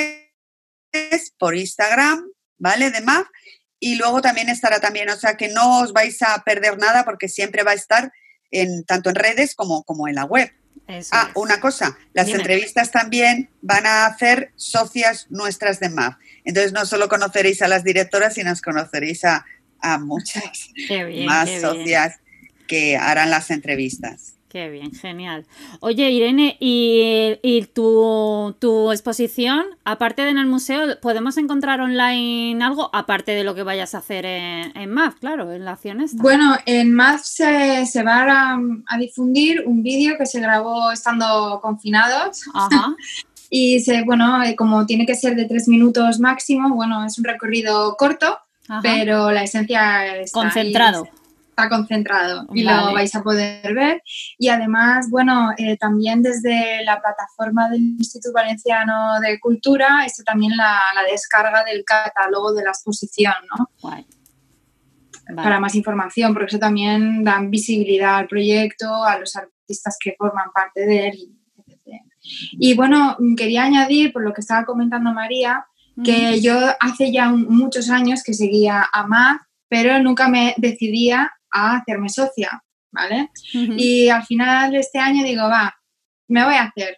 [1.38, 2.25] por Instagram,
[2.58, 2.91] ¿vale?
[2.91, 3.25] De MAP.
[3.80, 7.30] Y luego también estará también, o sea que no os vais a perder nada porque
[7.30, 8.12] siempre va a estar
[8.52, 10.52] en, tanto en redes como, como en la web.
[11.12, 16.15] ah, una cosa, las entrevistas también van a hacer socias nuestras de MAF.
[16.43, 19.45] Entonces no solo conoceréis a las directoras, sino os conoceréis a,
[20.02, 20.71] muchas
[21.25, 22.19] más socias
[22.67, 24.38] que harán las entrevistas.
[24.50, 25.46] Qué bien, genial.
[25.80, 33.34] Oye, Irene, ¿y, tu, exposición, aparte de en el museo, podemos encontrar online algo, aparte
[33.34, 36.20] de lo que vayas a hacer en, en MAF, claro, en la acción esta?
[36.20, 42.42] Bueno, en MAF se, va a, difundir un vídeo que se grabó estando confinados.
[42.56, 42.96] Ajá.
[43.52, 47.24] y se, bueno, eh, como tiene que ser de tres minutos máximo, bueno, es un
[47.24, 48.40] recorrido corto,
[48.82, 51.08] pero la esencia está Concentrado
[51.67, 54.02] concentrado y lo vais a poder ver.
[54.38, 60.56] Y además, bueno, eh, también desde la plataforma del Instituto Valenciano de Cultura, esto también
[60.56, 63.69] la, descarga del catálogo de la exposición, ¿no?
[65.36, 70.52] Para más información, porque eso también da visibilidad al proyecto, a los artistas que forman
[70.54, 71.36] parte de él.
[72.52, 75.65] Y bueno, quería añadir, por lo que estaba comentando María,
[76.04, 81.78] que yo hace ya muchos años que seguía a MAC, pero nunca me decidía a
[81.78, 83.30] hacerme socia, ¿vale?
[83.54, 85.76] Y al final de este año digo, va,
[86.28, 86.98] me voy a hacer.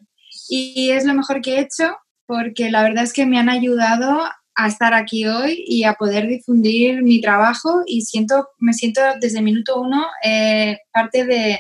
[0.50, 4.22] Y es lo mejor que he hecho porque la verdad es que me han ayudado
[4.56, 9.42] a estar aquí hoy y a poder difundir mi trabajo y siento, me siento desde
[9.42, 11.60] minuto uno eh, parte de,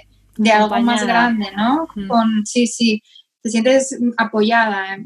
[0.51, 1.87] algo más grande, ¿no?
[2.07, 3.01] Con, sí, sí,
[3.41, 4.97] te sientes apoyada.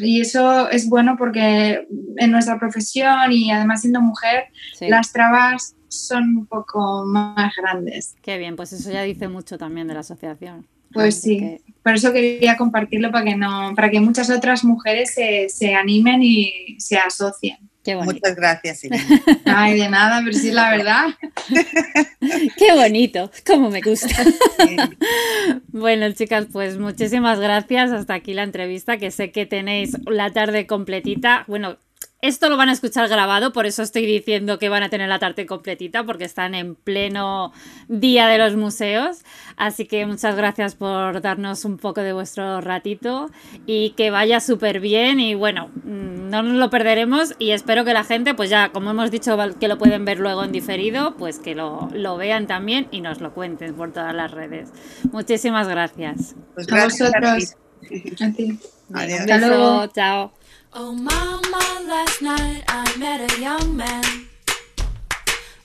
[0.00, 4.44] Y eso es bueno porque en nuestra profesión y además siendo mujer,
[4.80, 8.16] las trabas son un poco más grandes.
[8.22, 10.66] Qué bien, pues eso ya dice mucho también de la asociación.
[10.92, 15.48] Pues sí, por eso quería compartirlo para que no, para que muchas otras mujeres se,
[15.48, 17.58] se animen y se asocien.
[17.84, 19.04] Qué Muchas gracias, Irene.
[19.44, 21.08] Ay, de nada, pero sí es la verdad.
[22.56, 24.24] Qué bonito, como me gusta.
[25.68, 27.92] bueno, chicas, pues muchísimas gracias.
[27.92, 31.44] Hasta aquí la entrevista, que sé que tenéis la tarde completita.
[31.46, 31.76] Bueno,
[32.26, 35.18] esto lo van a escuchar grabado, por eso estoy diciendo que van a tener la
[35.18, 37.52] tarde completita, porque están en pleno
[37.88, 39.18] día de los museos.
[39.56, 43.30] Así que muchas gracias por darnos un poco de vuestro ratito
[43.66, 45.20] y que vaya súper bien.
[45.20, 48.92] Y bueno, mm, no nos lo perderemos y espero que la gente, pues ya, como
[48.92, 53.02] hemos dicho, que lo pueden ver luego en diferido, pues que lo, vean también y
[53.02, 54.70] nos lo cuenten por todas las redes.
[55.12, 56.36] Muchísimas gracias.
[56.54, 57.56] Pues gracias a vosotros.
[58.94, 59.86] Hasta luego.
[59.88, 60.32] Chao.
[60.76, 64.26] Oh, mama, last night I met a young man.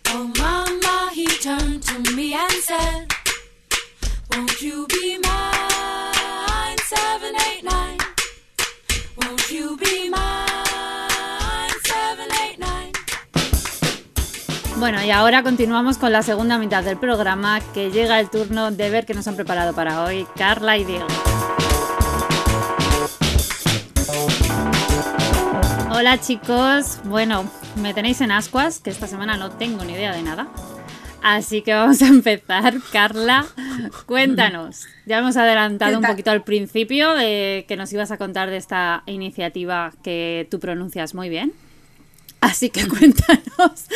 [0.10, 3.12] Oh, mama, he turned to me and said,
[4.30, 6.78] Won't you be mine?
[6.78, 7.98] 789.
[9.18, 11.74] Won't you be mine?
[11.86, 12.92] 789.
[14.78, 18.92] Bueno, y ahora continuamos con la segunda mitad del programa, que llega el turno de
[18.92, 21.08] ver qué nos han preparado para hoy Carla y Diego.
[26.00, 30.24] Hola chicos, bueno, me tenéis en ascuas, que esta semana no tengo ni idea de
[30.24, 30.48] nada.
[31.22, 32.76] Así que vamos a empezar.
[32.94, 33.46] Carla,
[34.06, 34.88] cuéntanos.
[35.06, 38.56] Ya hemos adelantado ¿Qué un poquito al principio de que nos ibas a contar de
[38.56, 41.52] esta iniciativa que tú pronuncias muy bien.
[42.40, 43.88] Así que cuéntanos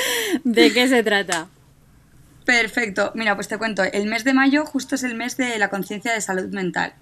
[0.44, 1.48] de qué se trata.
[2.44, 3.14] Perfecto.
[3.16, 3.82] Mira, pues te cuento.
[3.82, 6.96] El mes de mayo justo es el mes de la conciencia de salud mental.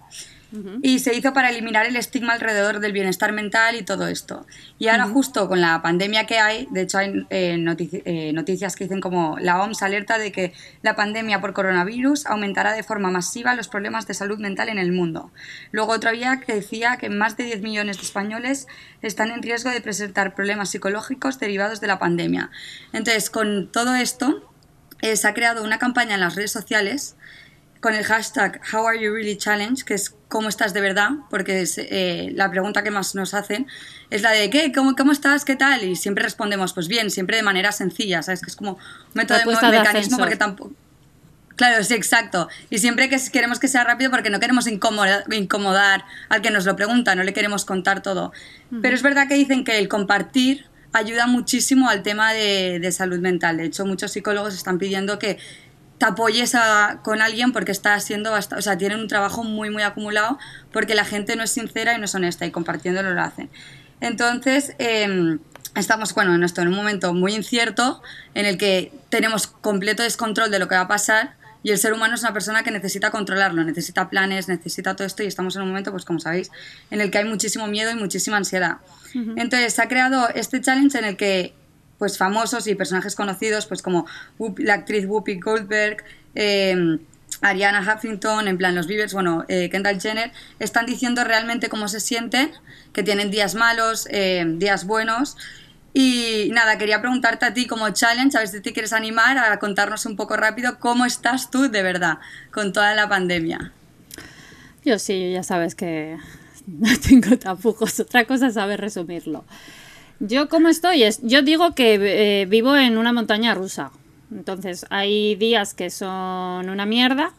[0.84, 4.46] Y se hizo para eliminar el estigma alrededor del bienestar mental y todo esto.
[4.80, 8.76] Y ahora justo con la pandemia que hay, de hecho hay eh, notici- eh, noticias
[8.76, 13.10] que dicen como la OMS alerta de que la pandemia por coronavirus aumentará de forma
[13.12, 15.32] masiva los problemas de salud mental en el mundo.
[15.72, 18.68] Luego otra vía que decía que más de 10 millones de españoles
[19.02, 22.52] están en riesgo de presentar problemas psicológicos derivados de la pandemia.
[22.92, 24.52] Entonces, con todo esto,
[25.02, 27.16] eh, se ha creado una campaña en las redes sociales
[27.80, 31.10] con el hashtag How Are You Really Challenge, que es ¿Cómo estás de verdad?
[31.30, 33.68] Porque es, eh, la pregunta que más nos hacen
[34.10, 34.72] es la de ¿qué?
[34.72, 35.44] ¿Cómo, ¿Cómo estás?
[35.44, 35.84] ¿Qué tal?
[35.84, 38.42] Y siempre respondemos, pues bien, siempre de manera sencilla, ¿sabes?
[38.42, 38.80] Que es como un
[39.14, 40.20] método de mecanismo ascensor.
[40.20, 40.72] porque tampoco...
[41.58, 42.48] Claro, sí, exacto.
[42.70, 46.66] Y siempre que queremos que sea rápido porque no queremos incomodar, incomodar al que nos
[46.66, 48.32] lo pregunta, no le queremos contar todo.
[48.82, 53.20] Pero es verdad que dicen que el compartir ayuda muchísimo al tema de, de salud
[53.20, 53.58] mental.
[53.58, 55.40] De hecho, muchos psicólogos están pidiendo que
[56.02, 59.70] te apoyes a- con alguien porque está siendo bastante, o sea, tienen un trabajo muy,
[59.70, 60.40] muy acumulado
[60.74, 63.52] porque la gente no es sincera y no es honesta y compartiéndolo lo hacen.
[64.00, 65.38] Entonces, eh,
[65.76, 68.02] estamos, bueno, en esto, en un momento muy incierto
[68.34, 71.94] en el que tenemos completo descontrol de lo que va a pasar y el ser
[71.94, 75.62] humano es una persona que necesita controlarlo, necesita planes, necesita todo esto y estamos en
[75.62, 76.50] un momento, pues como sabéis,
[76.90, 78.78] en el que hay muchísimo miedo y muchísima ansiedad.
[79.38, 81.54] Entonces, se ha creado este challenge en el que
[82.02, 84.08] pues famosos y personajes conocidos, pues como
[84.58, 86.98] la actriz Whoopi Goldberg, eh,
[87.42, 92.00] Ariana Huffington, en plan los Beavers, bueno, eh, Kendall Jenner, están diciendo realmente cómo se
[92.00, 92.54] sienten,
[92.92, 95.38] que tienen días malos, eh, días buenos.
[95.94, 99.60] Y nada, quería preguntarte a ti como challenge, a ver si te quieres animar a
[99.60, 102.18] contarnos un poco rápido cómo estás tú de verdad
[102.50, 103.74] con toda la pandemia.
[104.84, 106.18] Yo sí, ya sabes que
[106.66, 108.00] no tengo tapujos.
[108.00, 109.46] Otra cosa es saber resumirlo.
[110.24, 111.96] Yo cómo estoy es, yo digo que
[112.42, 113.92] eh, vivo en una montaña rusa.
[114.32, 117.34] Entonces hay días que son una mierda.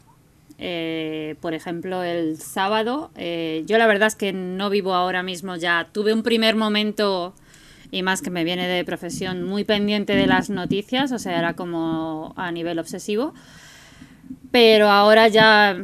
[0.59, 3.11] Eh, por ejemplo, el sábado.
[3.17, 5.89] eh, yo la verdad es que no vivo ahora mismo ya.
[5.93, 7.35] Tuve un primer momento
[7.93, 11.13] y más que me viene de profesión muy pendiente de las noticias.
[11.13, 13.33] O sea, era como a nivel obsesivo
[14.53, 15.77] pero ahora ya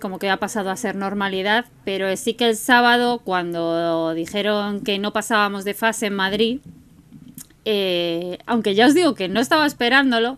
[0.00, 4.98] como que ha pasado a ser normalidad, pero sí que el sábado cuando dijeron que
[4.98, 6.60] no pasábamos de fase en Madrid,
[7.64, 10.36] eh, aunque ya os digo que no estaba esperándolo,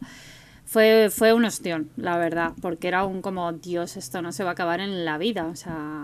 [0.65, 4.51] fue, fue un ostión, la verdad, porque era un como, Dios, esto no se va
[4.51, 6.03] a acabar en la vida, o sea,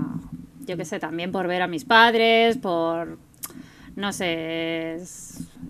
[0.66, 3.18] yo qué sé, también por ver a mis padres, por,
[3.96, 5.02] no sé,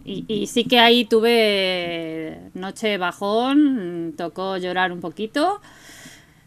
[0.05, 5.61] y sí que ahí tuve noche bajón, tocó llorar un poquito,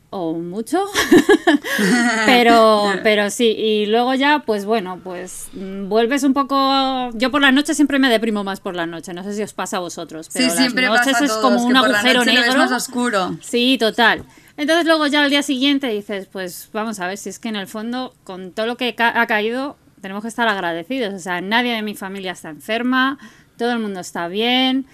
[0.10, 0.80] o mucho,
[2.26, 7.42] pero, pero sí, y luego ya, pues bueno, pues mm, vuelves un poco, yo por
[7.42, 9.80] la noche siempre me deprimo más por la noche, no sé si os pasa a
[9.80, 12.56] vosotros, pero sí, las siempre noches pasa a es como un agujero negro.
[12.58, 13.38] más oscuro.
[13.42, 14.24] Sí, total.
[14.58, 17.56] Entonces luego ya al día siguiente dices, pues vamos a ver si es que en
[17.56, 21.14] el fondo con todo lo que ca- ha caído tenemos que estar agradecidos.
[21.14, 23.20] O sea, nadie de mi familia está enferma,
[23.58, 24.88] todo el mundo está bien,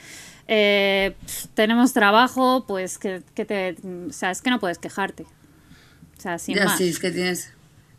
[0.47, 3.75] eh, pf, tenemos trabajo, pues que, que te...
[4.09, 5.23] O sea, es que no puedes quejarte.
[6.17, 6.77] O sea, sin ya más.
[6.77, 7.49] sí, es que tienes.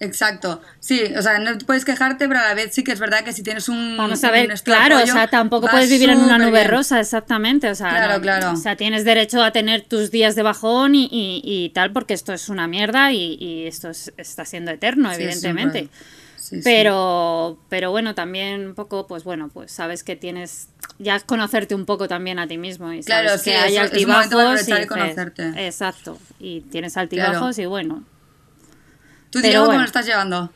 [0.01, 0.61] Exacto.
[0.81, 3.33] Sí, o sea, no puedes quejarte, pero a la vez sí que es verdad que
[3.33, 3.97] si tienes un.
[3.97, 7.75] Vamos a ver, claro, o sea, tampoco puedes vivir en una nube rosa, exactamente, o
[7.75, 8.51] sea, Claro, no- claro.
[8.53, 12.13] o sea, tienes derecho a tener tus días de bajón y, y- y tal, porque
[12.13, 15.79] esto es una mierda y, y esto es- está siendo eterno, Sí, evidentemente.
[15.79, 15.99] siempre.
[16.45, 16.63] Sí, sí.
[16.63, 21.75] Pero, pero bueno, también un poco, pues bueno, pues sabes que tienes, ya es conocerte
[21.75, 24.11] un poco también a ti mismo y Claro, sabes sí, que hay es- es un
[24.11, 25.67] momento de altibajos aprovechar y dices, conocerte.
[25.67, 28.03] exacto, y tienes altibajos y bueno,
[29.31, 29.81] ¿Tú, Diego, cómo bueno.
[29.81, 30.51] lo estás llevando?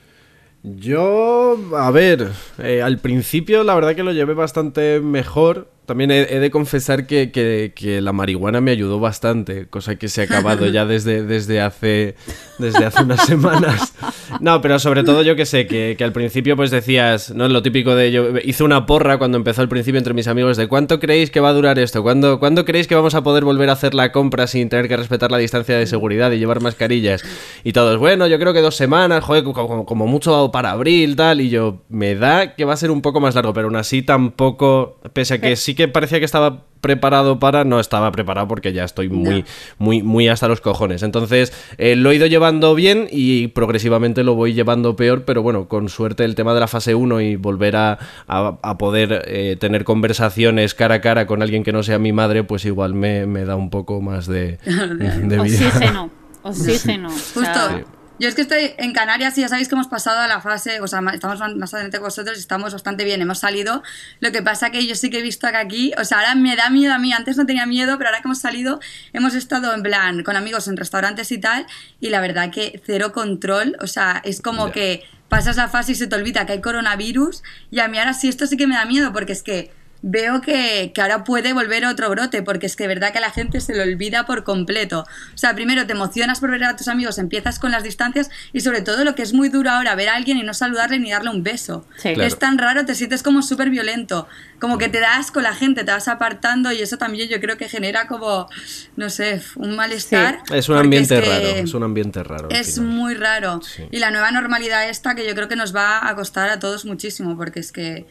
[0.62, 5.70] Yo, a ver, eh, al principio la verdad que lo llevé bastante mejor.
[5.88, 10.09] También he, he de confesar que, que- que la marihuana me ayudó bastante, cosa que
[10.09, 12.14] se ha acabado ya desde, desde, hace,
[12.59, 13.94] desde hace unas semanas.
[14.40, 17.48] No, pero sobre todo yo que sé, que, que al principio pues decías, ¿no?
[17.48, 20.68] Lo típico de yo hice una porra cuando empezó al principio entre mis amigos de
[20.68, 22.03] ¿cuánto creéis que va a durar esto?
[22.03, 24.97] ¿Cuándo, ¿Cuándo creéis que vamos a poder volver a hacer la compra sin tener que
[24.99, 27.24] respetar la distancia de seguridad y llevar mascarillas?
[27.64, 31.41] Y todos, bueno, yo creo que dos semanas, joder, como, como mucho para abril, tal,
[31.41, 34.03] y yo, me da que va a ser un poco más largo, pero aún así
[34.03, 38.72] tampoco, pese a que sí que parecía que estaba preparado para, no estaba preparado porque
[38.72, 39.45] ya estoy muy,
[39.79, 41.03] muy, muy hasta los cojones.
[41.03, 45.66] Entonces, eh, lo he ido llevando bien y progresivamente lo voy llevando peor, pero bueno,
[45.68, 47.99] con suerte el tema de la fase 1 y volver a,
[48.29, 52.12] a- a poder eh, tener conversaciones cara a cara con alguien que no sea mi
[52.12, 55.43] madre, pues igual me, me da un poco más de, de vida.
[55.43, 56.11] Oxígeno,
[56.43, 57.09] oxígeno.
[57.09, 57.97] o sea, Justo.
[58.21, 60.81] Yo es que estoy en Canarias y ya sabéis que hemos pasado a la fase,
[60.81, 63.85] o sea, estamos más adelante que vosotros y estamos bastante bien, hemos salido.
[64.19, 66.57] Lo que pasa que yo sí que he visto que aquí, o sea, ahora me
[66.57, 68.81] da miedo a mí, antes no tenía miedo, pero ahora que hemos salido,
[69.12, 71.66] hemos estado en plan con amigos en restaurantes y tal,
[72.01, 75.95] y la verdad que cero control, o sea, es como que pasas la fase y
[75.95, 78.75] se te olvida que hay coronavirus, y a mí ahora sí esto sí que me
[78.75, 79.71] da miedo, porque es que
[80.03, 83.20] veo que, que ahora puede volver otro brote, porque es que de verdad que a
[83.20, 85.07] la gente se lo olvida por completo.
[85.34, 88.61] O sea, primero te emocionas por ver a tus amigos, empiezas con las distancias y
[88.61, 91.11] sobre todo lo que es muy duro ahora, ver a alguien y no saludarle ni
[91.11, 91.84] darle un beso.
[91.96, 92.14] Sí.
[92.14, 92.22] Claro.
[92.22, 94.28] Es tan raro, te sientes como súper violento,
[94.61, 97.57] como que te das con la gente, te vas apartando y eso también yo creo
[97.57, 98.49] que genera como,
[98.96, 100.40] no sé, un malestar.
[100.53, 102.49] Es un ambiente que raro, es un ambiente raro.
[102.51, 102.90] Es final.
[102.90, 103.61] muy raro.
[103.62, 103.84] Sí.
[103.90, 106.84] Y la nueva normalidad esta que yo creo que nos va a costar a todos
[106.84, 108.07] muchísimo, porque es que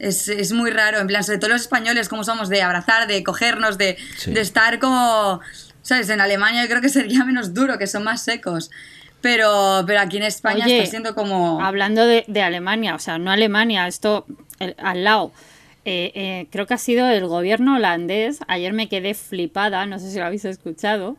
[0.00, 3.22] es, es muy raro, en plan, sobre todo los españoles, como somos de abrazar, de
[3.22, 4.32] cogernos, de, Sí.
[4.32, 5.40] de estar como,
[5.82, 6.08] ¿sabes?
[6.08, 8.70] En Alemania yo creo que sería menos duro, que son más secos.
[9.20, 11.60] Pero, pero aquí en España Oye, está siendo como...
[11.62, 14.24] Hablando de, de Alemania, o sea, no Alemania, esto
[14.58, 15.30] el- al lado.
[15.84, 18.38] Eh, eh, creo que ha sido el gobierno holandés.
[18.48, 21.16] Ayer me quedé flipada, no sé si lo habéis escuchado.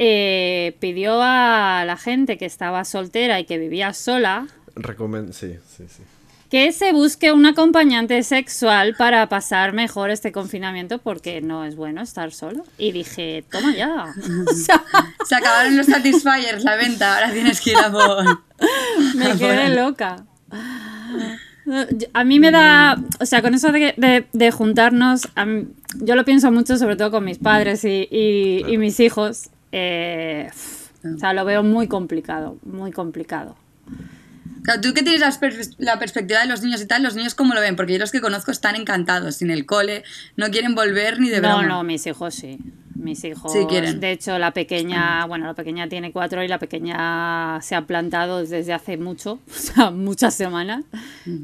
[0.00, 5.84] eh, pidió a la gente que estaba soltera y que vivía sola Recomen- sí, sí,
[5.88, 6.02] sí.
[6.50, 12.00] Que se busque un acompañante sexual para pasar mejor este confinamiento porque no es bueno
[12.00, 12.64] estar solo.
[12.78, 14.06] Y dije, toma ya.
[14.50, 14.82] O sea,
[15.26, 18.24] Se acabaron los Satisfyers, la venta, ahora tienes que ir a por...
[19.14, 20.24] Me quedé loca.
[22.14, 26.24] A mí me da, o sea, con eso de, de- de juntarnos, mí- yo lo
[26.24, 29.50] pienso mucho, sobre todo con mis padres y, y- y mis hijos.
[29.70, 30.48] eh,
[31.04, 33.54] o sea, lo veo muy complicado, muy complicado.
[34.62, 37.34] Claro, tú que tienes la, pers- la perspectiva de los niños y tal, los niños
[37.34, 40.02] cómo lo ven, porque yo los que conozco están encantados, sin el cole,
[40.36, 41.66] no quieren volver ni de No, broma.
[41.66, 42.58] no, mis hijos sí.
[42.94, 44.00] Mis hijos, Sí quieren.
[44.00, 48.44] de hecho, la pequeña, bueno, la pequeña tiene cuatro y la pequeña se ha plantado
[48.44, 50.84] desde hace mucho, o sea, muchas semanas,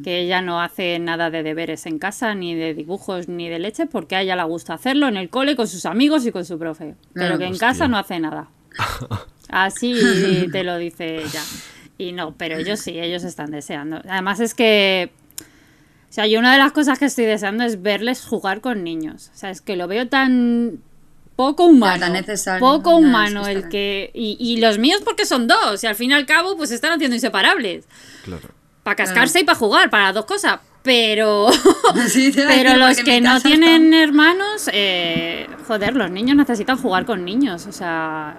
[0.03, 3.87] que ella no hace nada de deberes en casa, ni de dibujos, ni de leche,
[3.87, 6.59] porque a ella le gusta hacerlo en el cole con sus amigos y con su
[6.59, 8.49] profe, pero Claro, que en casa no hace nada.
[9.49, 9.95] Así
[10.53, 11.43] te lo dice ella.
[11.99, 14.03] Y no, pero ellos sí, ellos están deseando.
[14.09, 18.25] Además es que o sea, yo una de las cosas que estoy deseando es verles
[18.25, 19.33] jugar con niños.
[19.35, 20.79] O sea, es que lo veo tan
[21.35, 21.99] poco humano.
[21.99, 22.61] tan necesario.
[22.61, 24.11] Poco humano que el que...
[24.15, 25.83] Y, y los míos porque son dos.
[25.83, 27.87] Y al fin y al cabo, pues se están haciendo inseparables.
[28.23, 28.49] Claro.
[28.85, 30.61] Para cascarse y para jugar, para las dos cosas.
[30.85, 31.49] Pero...
[32.09, 37.67] Sí, Pero los que no tienen hermanos, eh, joder, los niños necesitan jugar con niños.
[37.67, 38.37] O sea,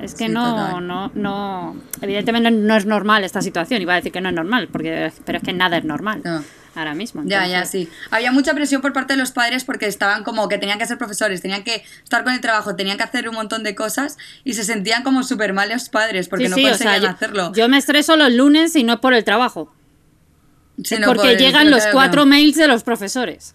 [0.00, 0.86] es que Sí, no, total.
[0.86, 1.76] no, no.
[2.02, 3.80] Evidentemente no es normal esta situación.
[3.82, 6.42] Iba a decir que no es normal, porque, pero es que nada es normal No.
[6.74, 7.22] ahora mismo.
[7.24, 7.88] Ya, ya, sí.
[8.10, 10.98] Había mucha presión por parte de los padres porque estaban como que tenían que ser
[10.98, 14.54] profesores, tenían que estar con el trabajo, tenían que hacer un montón de cosas y
[14.54, 17.14] se sentían como súper mal los padres porque Sí, no sí, o conseguían sea, yo-
[17.14, 17.52] hacerlo.
[17.54, 19.72] Yo, me estreso los lunes y no es por el trabajo.
[20.84, 22.26] Sí, es no, porque llegan los claro, cuatro no.
[22.26, 23.54] mails de los profesores.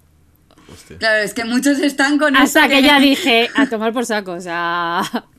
[0.72, 0.98] Hostia.
[0.98, 4.42] Claro, es que muchos están con Hasta que ya dije, a tomar por saco, o
[4.42, 5.04] sea...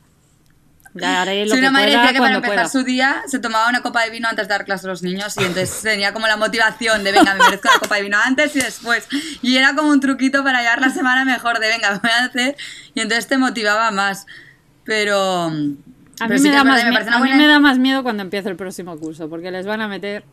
[0.95, 2.69] Ya haré lo Si que una madre pueda decía que para empezar pueda.
[2.69, 5.35] su día se tomaba una copa de vino antes de dar clase a los niños
[5.37, 8.55] y entonces tenía como la motivación de venga, me merezco la copa de vino antes
[8.55, 9.05] y después.
[9.41, 12.25] Y era como un truquito para llevar la semana mejor de venga, me voy a
[12.25, 12.55] hacer
[12.93, 14.25] y entonces te motivaba más.
[14.85, 15.47] Pero...
[16.17, 18.47] A pero mí, sí me, da más a mí me da más miedo cuando empiece
[18.47, 20.23] el próximo curso, porque les van a meter...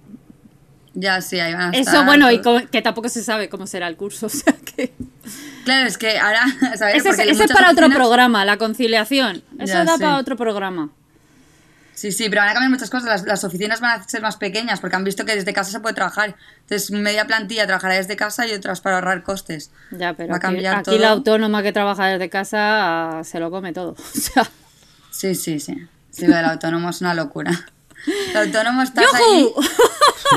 [0.95, 2.63] Ya, sí, ahí van a Eso, estar bueno, y todos.
[2.71, 4.93] que tampoco se sabe cómo será el curso, o sea que...
[5.65, 6.45] Claro, es que ahora,
[6.79, 6.97] ¿sabes?
[6.97, 9.43] Ese, es- ese es para otro programa, la conciliación.
[9.59, 10.91] Eso Ya da para otro programa.
[11.95, 13.07] Sí, sí, pero van a cambiar muchas cosas.
[13.07, 15.79] Las, las oficinas van a ser más pequeñas porque han visto que desde casa se
[15.79, 16.35] puede trabajar.
[16.63, 19.71] Entonces, media plantilla trabajará desde casa y otras para ahorrar costes.
[19.93, 20.99] Ya, pero Va a aquí, cambiar aquí todo.
[20.99, 23.93] la autónoma que trabaja desde casa ah, se lo come todo.
[24.17, 24.51] O sea,
[25.11, 25.77] Sí, sí, sí.
[26.11, 27.53] Sí, del autónomo es una locura.
[28.31, 29.49] El autónomo ahí.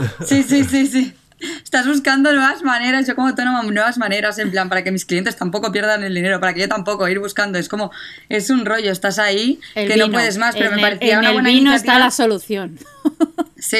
[0.25, 1.13] Sí, sí, sí, sí.
[1.63, 5.35] Estás buscando nuevas maneras, yo como autónoma, nuevas maneras, en plan, para que mis clientes
[5.35, 7.59] tampoco pierdan el dinero, para que yo tampoco ir buscando.
[7.59, 7.91] Es como,
[8.29, 10.07] es un rollo, estás ahí, el que vino.
[10.07, 11.93] no puedes más, pero me el- parecía una el buena vino iniciativa.
[11.93, 12.79] está la solución.
[13.57, 13.77] Sí,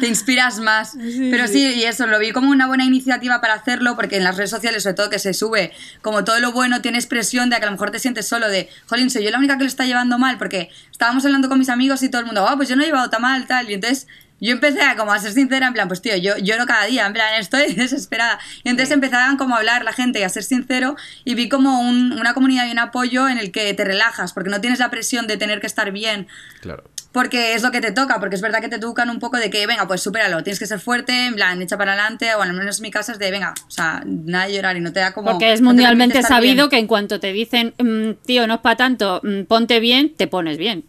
[0.00, 0.92] te inspiras más.
[1.30, 4.36] Pero sí, y eso, lo vi como una buena iniciativa para hacerlo, porque en las
[4.38, 7.62] redes sociales, sobre todo que se sube, como todo lo bueno, tienes presión de que
[7.64, 9.84] a lo mejor te sientes solo, de, jolín, soy yo la única que lo está
[9.84, 12.76] llevando mal, porque estábamos hablando con mis amigos y todo el mundo, ah, pues yo
[12.76, 14.06] no he llevado tan mal, tal, y entonces
[14.40, 17.06] yo empecé a como a ser sincera, en plan, pues tío, yo lloro cada día,
[17.06, 18.38] en plan, estoy desesperada.
[18.64, 21.80] Y entonces empezaban como a hablar la gente y a ser sincero y vi como
[21.80, 24.90] un- una comunidad y un apoyo en el que te relajas, porque no tienes la
[24.90, 26.26] presión de tener que estar bien,
[26.60, 26.84] Claro.
[27.12, 29.50] porque es lo que te toca, porque es verdad que te educan un poco de
[29.50, 32.52] que, venga, pues supéralo, tienes que ser fuerte, en plan, echa para adelante, o al
[32.52, 35.00] menos en mi casa es de, venga, o sea, nada de llorar y no te
[35.00, 35.30] da como...
[35.32, 36.68] Porque es no te mundialmente sabido bien.
[36.70, 40.26] que en cuanto te dicen, "Mm, tío, no es para tanto, mm, ponte bien, te
[40.28, 40.84] pones bien.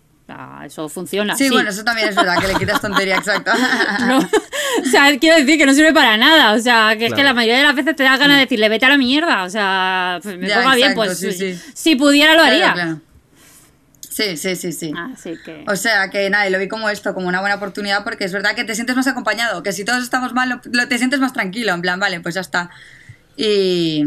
[0.66, 1.36] Eso funciona.
[1.36, 3.52] Sí, bueno, eso también es verdad, que le quitas tontería, exacto.
[4.08, 6.54] No, o sea, quiero decir que no sirve para nada.
[6.54, 8.70] O sea, que es que la mayoría de las veces te da ganas de decirle,
[8.70, 9.44] vete a la mierda.
[9.44, 11.60] O sea, pues me Ya, ponga bien, pues sí, sí.
[11.74, 12.74] si pudiera lo haría.
[12.74, 13.02] Claro, claro.
[14.10, 14.92] Sí, sí, sí, sí.
[15.14, 15.64] Así que.
[15.68, 18.34] O sea, que nada, y lo vi como esto, como una buena oportunidad, porque es
[18.34, 21.20] verdad que te sientes más acompañado, que si todos estamos mal, lo, lo- te sientes
[21.22, 22.70] más tranquilo, en plan, vale, pues ya está.
[23.38, 24.04] Y,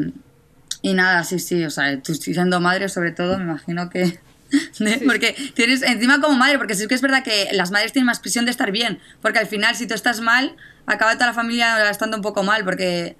[0.82, 4.18] y nada, sí, sí, o sea, tú siendo madre sobre todo, me imagino que...
[4.78, 8.06] de- Porque tienes, encima como madre, porque sí que es verdad que las madres tienen
[8.06, 11.34] más presión de estar bien, porque al final si tú estás mal, acaba toda la
[11.34, 13.16] familia estando un poco mal, porque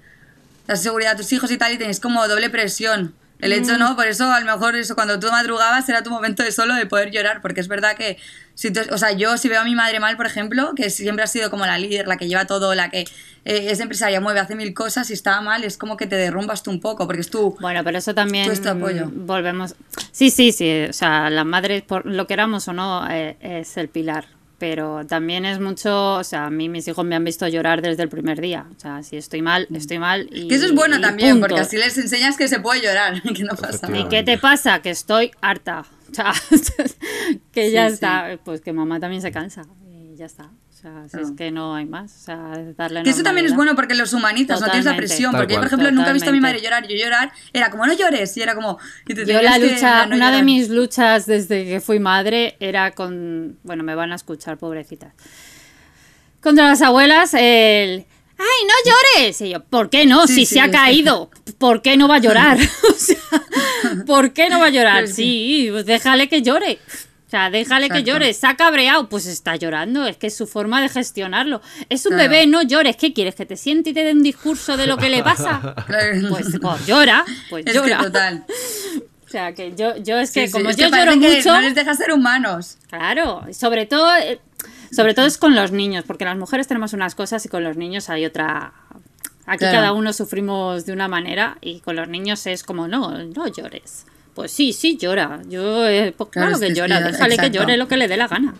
[0.67, 3.15] la seguridad de tus hijos y tal, y tenéis como doble presión.
[3.43, 3.95] El hecho, ¿no?
[3.95, 6.85] Por eso, a lo mejor, eso, cuando tú madrugabas era tu momento de solo de
[6.85, 8.17] poder llorar, porque es verdad que,
[8.55, 11.23] si tú- o sea, yo si veo a mi madre mal, por ejemplo, que siempre
[11.23, 13.01] ha sido como la líder, la que lleva todo, la que
[13.45, 16.63] eh, es empresaria, mueve, hace mil cosas, y estaba mal, es como que te derrumbas
[16.63, 17.57] tú un poco, porque es tú...
[17.59, 19.07] Bueno, pero eso también Tú es tu apoyo.
[19.07, 19.75] mm, volvemos.
[20.11, 20.85] Sí, sí, sí.
[20.89, 24.25] O sea, las madres, por lo queramos o no, eh, es el pilar.
[24.59, 26.13] Pero también es mucho.
[26.15, 28.65] O sea, a mí mis hijos me han visto llorar desde el primer día.
[28.75, 30.29] O sea, si estoy mal, estoy mal.
[30.31, 31.47] Y, Que eso es bueno y también, punto.
[31.47, 34.09] porque así les enseñas que se puede llorar, que no pasa ¿Y nada.
[34.09, 34.81] qué te pasa?
[34.81, 35.85] Que estoy harta.
[36.13, 36.31] O sea,
[37.51, 38.37] que ya Sí, está.
[38.45, 39.63] Pues que mamá también se cansa.
[39.89, 40.51] Y ya está.
[40.83, 41.33] Sea, si es Ah.
[41.37, 42.13] que no hay más.
[42.13, 42.37] O sea,
[42.77, 45.07] darle Que eso también es bueno porque los humanizas, no tienes la Totalmente.
[45.07, 45.31] presión.
[45.31, 46.97] Tal Porque yo, por ejemplo, nunca he visto a mi madre Totalmente.
[46.97, 47.23] llorar.
[47.23, 48.35] Yo llorar era como, no llores.
[48.35, 48.77] Y era como.
[49.07, 52.91] y te Yo la lucha, no una de mis luchas desde que fui madre era
[52.91, 55.13] con, bueno, me van a escuchar, pobrecitas.
[56.41, 58.05] Contra las abuelas, el,
[58.37, 59.39] ¡ay, no llores!
[59.39, 60.27] Y yo, ¿por qué no?
[60.27, 62.57] Sí, si sí, se ha caído, ¿por qué no va a llorar?
[62.89, 63.15] o sea,
[64.05, 65.07] ¿por qué no va a llorar?
[65.07, 66.79] Sí, pues déjale que llore.
[67.33, 70.45] O sea, déjale que llore, se ha cabreado, pues está llorando, es que es su
[70.45, 71.63] forma de gestionarlo.
[71.89, 72.29] Es un Claro.
[72.29, 73.33] bebé, no llores, ¿qué quieres?
[73.33, 75.73] ¿Que te siente y te dé un discurso de lo que le pasa?
[75.87, 76.29] Claro.
[76.29, 77.97] Pues, pues llora, pues Es llora.
[77.97, 78.45] que total.
[79.25, 81.21] O sea, que yo, yo es que Sí, sí, como es yo que parece lloro
[81.27, 82.77] que mucho, No les deja ser humanos.
[82.87, 84.39] claro, y sobre todo, eh,
[84.95, 87.75] sobre todo es con los niños, porque las mujeres tenemos unas cosas y con los
[87.75, 88.73] niños hay otra.
[89.47, 89.77] Aquí Claro.
[89.79, 94.05] cada uno sufrimos de una manera y con los niños es como, no, no llores.
[94.33, 95.41] Pues sí, sí llora.
[95.47, 98.27] Yo, eh, pues Claro, que llora, que- déjale que llore lo que le dé la
[98.27, 98.53] gana.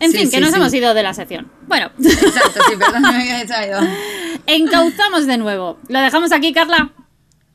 [0.00, 0.56] En Sí, fin, que sí, nos sí.
[0.56, 1.50] hemos ido de la sección.
[1.68, 3.86] Bueno, Exacto, sí, perdón, me había echado.
[4.46, 5.78] encauzamos de nuevo.
[5.88, 6.90] ¿Lo dejamos aquí, Carla?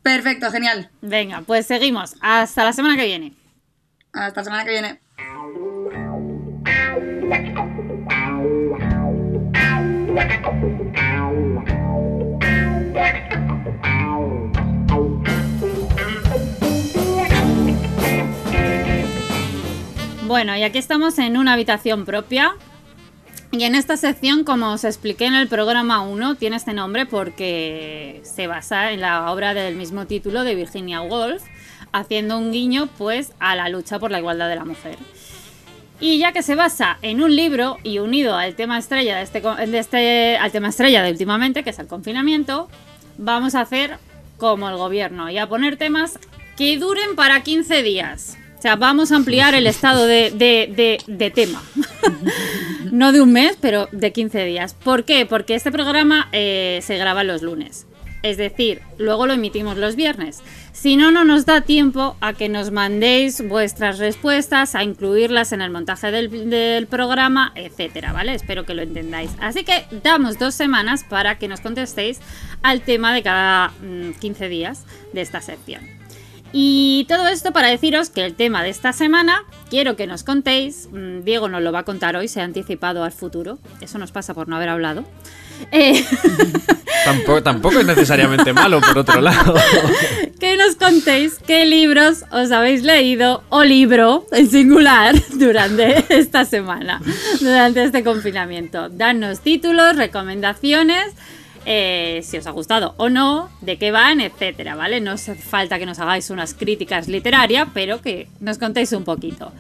[0.03, 0.89] Perfecto, genial.
[1.01, 2.15] Venga, pues seguimos.
[2.21, 3.33] Hasta la semana que viene.
[4.13, 4.99] Hasta la semana que viene.
[20.29, 22.53] Bueno, y aquí estamos en una habitación propia.
[23.49, 28.21] Y en esta sección, como os expliqué en el programa 1, tiene este nombre porque
[28.21, 31.41] se basa en la obra del mismo título de Virginia Woolf,
[31.93, 34.99] haciendo un guiño pues a la lucha por la igualdad de la mujer.
[35.99, 39.41] Y ya que se basa en un libro y unido al tema estrella de este,
[39.41, 42.69] de este al tema estrella de últimamente, que es el confinamiento,
[43.17, 43.97] vamos a hacer
[44.37, 46.19] como el gobierno y a poner temas
[46.55, 48.38] que duren para 15 días.
[48.59, 51.63] O sea, vamos a ampliar el estado de, tema.
[52.91, 54.73] no de un mes, pero de 15 días.
[54.73, 55.25] ¿Por qué?
[55.25, 57.87] Porque este programa eh, se graba los lunes.
[58.21, 60.41] Es decir, luego lo emitimos los viernes.
[60.73, 65.61] Si no, no nos da tiempo a que nos mandéis vuestras respuestas, a incluirlas en
[65.61, 68.33] el montaje del, programa, etcétera, ¿vale?
[68.33, 69.31] Espero que lo entendáis.
[69.39, 72.19] Así que damos dos semanas para que nos contestéis
[72.61, 74.83] al tema de cada mm, 15 días
[75.13, 75.98] de esta sección.
[76.51, 80.89] Y todo esto para deciros que el tema de esta semana quiero que nos contéis.
[80.91, 83.59] mm, Diego nos lo va a contar hoy, se ha anticipado al futuro.
[83.81, 85.03] Eso nos pasa por no haber hablado.
[85.71, 86.03] Eh,
[87.05, 89.55] Tampoco, tampoco es necesariamente malo, por otro lado.
[90.39, 97.01] que nos contéis qué libros os habéis leído o libro en singular durante esta semana,
[97.39, 98.89] durante este confinamiento.
[98.89, 101.13] Danos títulos, recomendaciones,
[101.65, 105.01] eh, si os ha gustado o no, de qué van, etcétera, ¿vale?
[105.01, 109.51] No hace falta que nos hagáis unas críticas literarias, pero que nos contéis un poquito.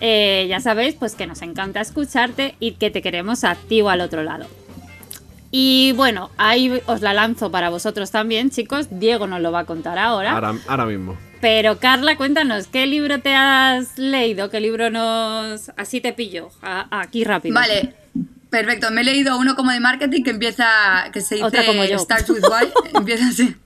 [0.00, 4.22] Eh, ya sabéis, pues que nos encanta escucharte y que te queremos activo al otro
[4.22, 4.46] lado.
[5.56, 8.88] Y bueno, ahí os la lanzo para vosotros también, chicos.
[8.90, 10.32] Diego nos lo va a contar ahora.
[10.32, 11.16] Ahora, ahora mismo.
[11.40, 14.50] Pero Carla, cuéntanos, ¿qué libro te has leído?
[14.50, 15.70] ¿Qué libro nos...
[15.76, 17.54] Así te pillo, a- aquí rápido.
[17.54, 17.94] Vale,
[18.54, 21.84] Perfecto, me he leído uno como de marketing que empieza, que se dice Otra como
[21.84, 21.98] yo.
[21.98, 23.56] Starts with Why, empieza así.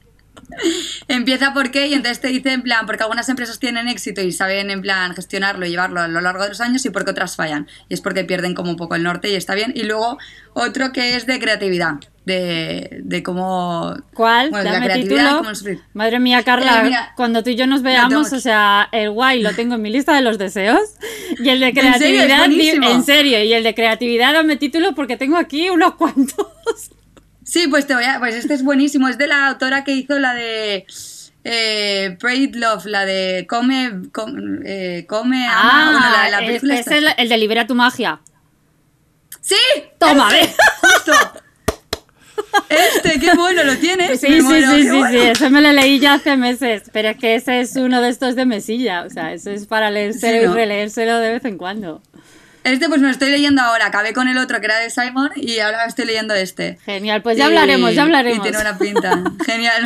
[1.09, 4.32] Empieza por qué y entonces te dice en plan, porque algunas empresas tienen éxito y
[4.32, 7.36] saben en plan gestionarlo y llevarlo a lo largo de los años y porque otras
[7.36, 7.66] fallan.
[7.88, 9.72] Y es porque pierden como un poco el norte y está bien.
[9.74, 10.18] Y luego
[10.55, 11.94] otro que es de creatividad,
[12.24, 13.94] de, de cómo...
[14.14, 14.51] ¿Cuál?
[14.51, 15.70] bueno, de la Dame creatividad, título.
[15.72, 15.80] cómo.
[15.94, 19.40] Madre mía, Carla, Eh, mira, cuando tú y yo nos veamos, o sea, el guay
[19.42, 20.80] lo tengo en mi lista de los deseos.
[21.42, 21.90] Y el de ¿En serio?
[22.22, 22.90] Creatividad, di- buenísimo.
[22.90, 26.46] en serio, y el de creatividad, dame título porque tengo aquí unos cuantos.
[27.51, 28.18] Sí, pues te voy a...
[28.18, 30.86] Pues este es buenísimo, es de la autora que hizo la de...
[31.44, 36.74] Eh, Prayed Love, la de Come, com- eh, come, ama, bueno, la, la es, película
[36.74, 36.96] es esta.
[36.99, 38.20] el, el de Libera tu magia.
[39.40, 39.55] ¡Sí!
[39.99, 40.46] Toma, ¡Este!
[40.46, 40.55] ve.
[40.82, 41.12] ¡Justo!
[42.68, 44.20] Este, qué bueno, lo tienes.
[44.20, 45.09] Sí, Me sí, muero, sí, sí, bueno.
[45.11, 48.11] sí, ese me lo leí ya hace meses, pero es que ese es uno de
[48.11, 50.53] estos de mesilla, o sea, eso es para leérselo Sí, ¿no?
[50.53, 52.03] y releérselo de vez en cuando.
[52.64, 55.30] Este pues me lo estoy leyendo ahora, acabé con el otro que era de Simon
[55.36, 56.78] y ahora estoy leyendo este.
[56.84, 58.38] Genial, pues ya Y- hablaremos, ya hablaremos.
[58.46, 59.22] Y tiene una pinta.
[59.46, 59.84] Genial.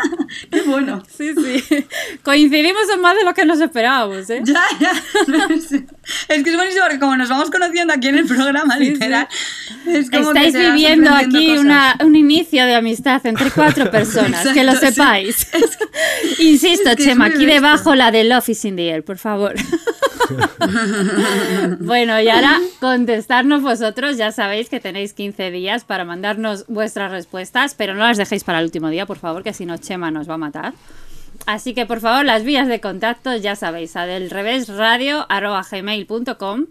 [0.50, 1.02] qué bueno.
[1.16, 1.86] Sí, sí.
[2.22, 4.40] Coincidimos en más de lo que nos esperábamos, ¿eh?
[4.44, 4.92] Ya, ya.
[6.28, 8.90] Es que es buenísimo porque como nos vamos conociendo aquí en el programa, Sí, sí.
[8.92, 9.28] literal.
[9.86, 14.64] Es como Estáis que viviendo aquí una, un inicio de amistad entre cuatro personas, que
[14.64, 14.78] lo sí.
[14.88, 15.46] sepáis.
[16.38, 19.18] Insisto, es que es Chema, aquí debajo la de Love is in the air, por
[19.18, 19.54] favor.
[21.80, 27.74] bueno, y ahora contestarnos vosotros, ya sabéis que tenéis 15 días para mandarnos vuestras respuestas,
[27.74, 30.28] pero no las dejéis para el último día, por favor, que si no Chema nos
[30.28, 30.72] va a matar.
[31.46, 35.62] Así que por favor, las vías de contacto ya sabéis, a del revés radio arroba
[35.70, 36.66] gmail.com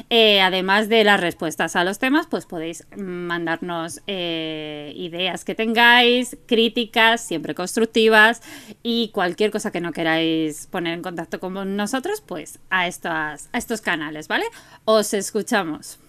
[0.09, 6.37] Eh, además de las respuestas a los temas, pues podéis mandarnos eh, ideas que tengáis,
[6.45, 8.41] críticas, siempre constructivas
[8.83, 13.57] y cualquier cosa que no queráis poner en contacto con nosotros, pues a, estas, a
[13.57, 14.45] estos canales, ¿vale?
[14.85, 15.99] Os escuchamos.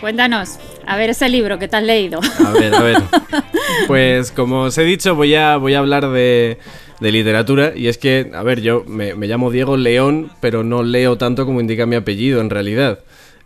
[0.00, 0.58] Cuéntanos.
[0.86, 2.20] A ver ese libro que te has leído.
[2.44, 2.96] A ver, a ver.
[3.86, 6.58] Pues como os he dicho, voy a, voy a hablar de,
[7.00, 7.72] de literatura.
[7.76, 11.46] Y es que, a ver, yo me, me llamo Diego León, pero no leo tanto
[11.46, 13.00] como indica mi apellido en realidad.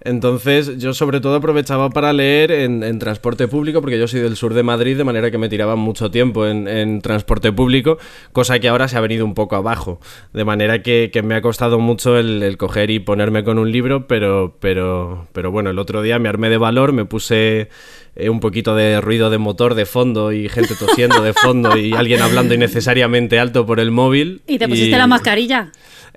[0.05, 4.37] Entonces, yo sobre todo aprovechaba para leer en, en transporte público, porque yo soy del
[4.37, 7.99] sur de Madrid, de manera que me tiraba mucho tiempo en, en transporte público,
[8.33, 10.01] cosa que ahora se ha venido un poco abajo.
[10.33, 13.71] De manera que, que me ha costado mucho el, el coger y ponerme con un
[13.71, 17.69] libro, pero, pero, pero bueno, el otro día me armé de valor, me puse
[18.15, 21.95] eh, un poquito de ruido de motor de fondo y gente tosiendo de fondo y
[21.95, 24.43] alguien hablando innecesariamente alto por el móvil.
[24.47, 25.71] ¿Y te pusiste la mascarilla?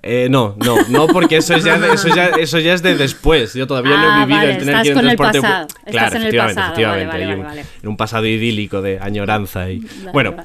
[0.08, 3.56] Eh, no, no, no, porque eso ya, eso ya, eso ya es de después.
[3.56, 5.38] Yo todavía no Ah, he vivido vale, el tener que ir en con el transporte
[5.48, 7.08] estás Claro, en el efectivamente, pasado, efectivamente.
[7.08, 7.66] vale, hay vale, un- vale.
[7.82, 9.72] En un pasado idílico de añoranza.
[9.72, 9.82] Y,
[10.14, 10.36] bueno,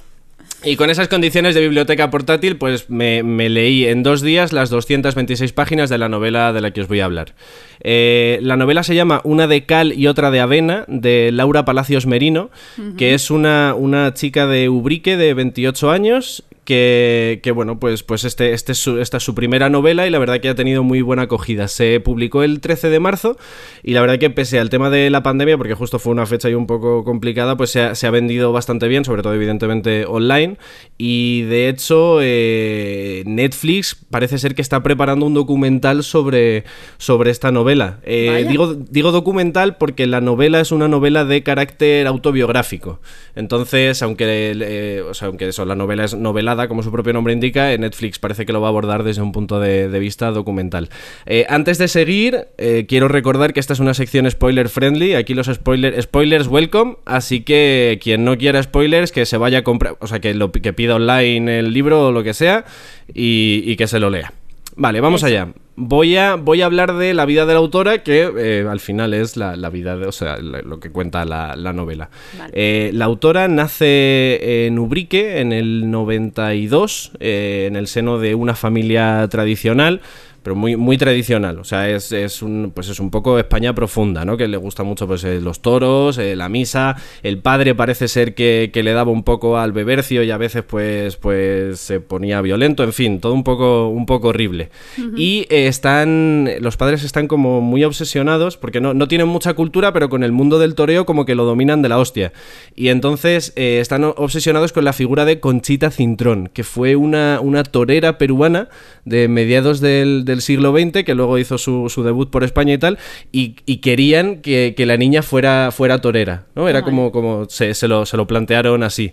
[0.64, 4.70] y con esas condiciones de biblioteca portátil, pues me, me leí en dos días las
[4.70, 7.34] 226 páginas de la novela de la que os voy a hablar.
[7.82, 12.06] Eh, la novela se llama Una de cal y otra de avena, de Laura Palacios
[12.06, 12.50] Merino,
[12.98, 16.44] que es una, una chica de Ubrique de 28 años.
[16.70, 20.10] Que, que, bueno, pues, pues este, este es su- esta es su primera novela y
[20.10, 21.66] la verdad que ha tenido muy buena acogida.
[21.66, 23.36] Se publicó el 13 de marzo
[23.82, 26.46] y la verdad que pese al tema de la pandemia, porque justo fue una fecha
[26.46, 30.04] ahí un poco complicada, pues se ha, se ha vendido bastante bien, sobre todo evidentemente
[30.06, 30.58] online.
[30.96, 36.62] Y de hecho eh, Netflix parece ser que está preparando un documental sobre,
[36.98, 37.98] sobre esta novela.
[38.04, 43.00] Eh, digo, digo documental porque la novela es una novela de carácter autobiográfico.
[43.34, 47.32] Entonces, aunque, eh, o sea, aunque eso, la novela es novelada, como su propio nombre
[47.32, 50.88] indica, en Netflix parece que lo va a abordar desde un punto de, vista documental.
[51.26, 55.14] Eh, antes de seguir, eh, quiero recordar que esta es una sección spoiler friendly.
[55.14, 56.96] Aquí los spoiler, spoilers welcome.
[57.04, 60.94] Así que quien no quiera spoilers, que se vaya a comprar, o sea, que pida
[60.94, 62.64] online el libro o lo que sea
[63.12, 64.32] y, y que se lo lea.
[64.80, 65.48] Vale, vamos allá.
[65.76, 69.12] Voy a, voy a hablar de la vida de la autora, que eh, al final
[69.12, 72.08] es la, la vida, de, o sea, la- lo que cuenta la, la novela.
[72.38, 72.50] Vale.
[72.54, 78.54] Eh, la autora nace en Ubrique en el 92, eh, en el seno de una
[78.54, 80.00] familia tradicional.
[80.42, 81.58] Pero muy, muy tradicional.
[81.58, 84.36] O sea, es, es un, pues es un poco España profunda, ¿no?
[84.36, 86.96] Que le gusta mucho pues, eh, los toros, eh, la misa.
[87.22, 90.62] El padre parece ser que, que, le daba un poco al bebercio y a veces
[90.62, 92.82] pues, pues se ponía violento.
[92.84, 94.70] En fin, todo un poco, un poco horrible.
[95.16, 99.92] Y eh, están, los padres están como muy obsesionados, porque no, no, tienen mucha cultura,
[99.92, 102.32] pero con el mundo del toreo como que lo dominan de la hostia.
[102.74, 108.18] Y entonces están obsesionados con la figura de Conchita Cintrón, que fue una, una torera
[108.18, 108.68] peruana
[109.04, 112.78] de mediados del, del siglo XX, que luego hizo su, su, debut por España y
[112.78, 112.98] tal,
[113.32, 116.68] y, y querían que, que, la niña fuera, fuera torera, ¿no?
[116.68, 119.12] Era como, como se, se, lo, se lo plantearon así.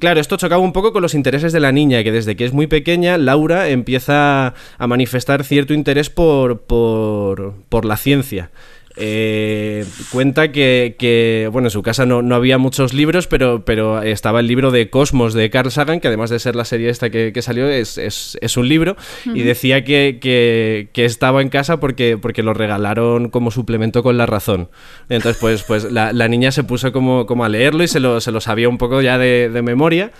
[0.00, 2.52] Claro, esto chocaba un poco con los intereses de la niña, que desde que es
[2.52, 8.50] muy pequeña, Laura empieza a manifestar cierto interés por, por, por la ciencia.
[9.00, 14.02] Eh, cuenta que, que, bueno, en su casa no, no, había muchos libros, pero, pero
[14.02, 17.08] estaba el libro de Cosmos de Carl Sagan, que además de ser la serie esta
[17.08, 18.96] que, que salió, es, es, es, un libro,
[19.26, 19.36] uh -huh.
[19.36, 24.18] y decía que, que, que, estaba en casa porque, porque lo regalaron como suplemento con
[24.18, 24.68] la razón.
[25.08, 28.20] Entonces, pues, pues la, la niña se puso como, como a leerlo y se lo,
[28.20, 30.10] se lo sabía un poco ya de, de memoria.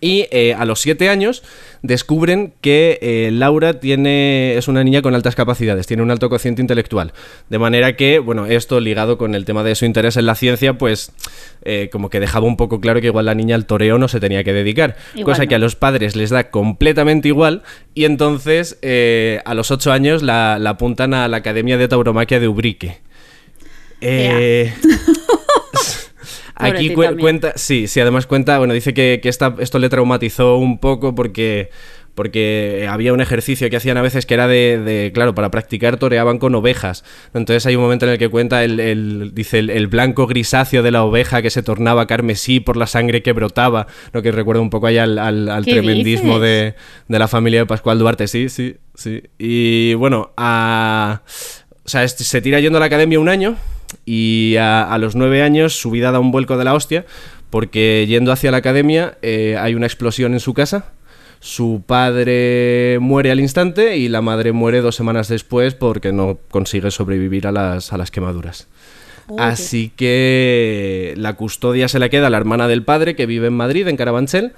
[0.00, 1.42] Y eh, a los siete años
[1.82, 6.62] descubren que eh, Laura tiene, es una niña con altas capacidades, tiene un alto cociente
[6.62, 7.12] intelectual.
[7.50, 10.78] De manera que, bueno, esto ligado con el tema de su interés en la ciencia,
[10.78, 11.12] pues
[11.62, 14.20] eh, como que dejaba un poco claro que igual la niña al toreo no se
[14.20, 14.96] tenía que dedicar.
[15.14, 15.48] Igual cosa no.
[15.50, 17.62] que a los padres les da completamente igual.
[17.94, 18.78] Y entonces
[19.44, 23.00] a los ocho años la, la, apuntan a la Academia de Tauromaquia de Ubrique.
[24.00, 24.72] Eh.
[26.60, 30.56] Aquí cu cuenta, sí, sí, además cuenta, bueno, dice que, que esta, esto le traumatizó
[30.56, 31.70] un poco porque
[32.14, 35.96] porque había un ejercicio que hacían a veces que era de, de, claro, para practicar
[35.96, 37.04] toreaban con ovejas.
[37.32, 40.82] Entonces hay un momento en el que cuenta el, el dice el, el, blanco grisáceo
[40.82, 44.60] de la oveja que se tornaba carmesí por la sangre que brotaba, lo que recuerda
[44.60, 46.74] un poco ahí al, al, al tremendismo de,
[47.08, 49.22] de, la familia de Pascual Duarte, sí, sí, sí.
[49.38, 51.22] Y bueno, a...
[51.84, 53.56] o sea, se tira yendo a la academia un año
[54.04, 57.04] y a, a, los nueve años su vida da un vuelco de la hostia
[57.50, 60.92] porque yendo hacia la academia eh, hay una explosión en su casa.
[61.40, 66.90] Su padre muere al instante y la madre muere dos semanas después porque no consigue
[66.90, 68.68] sobrevivir a las, a las quemaduras.
[69.38, 73.52] Así que la custodia se la queda a la hermana del padre que vive en
[73.52, 74.52] Madrid, en Carabanchel,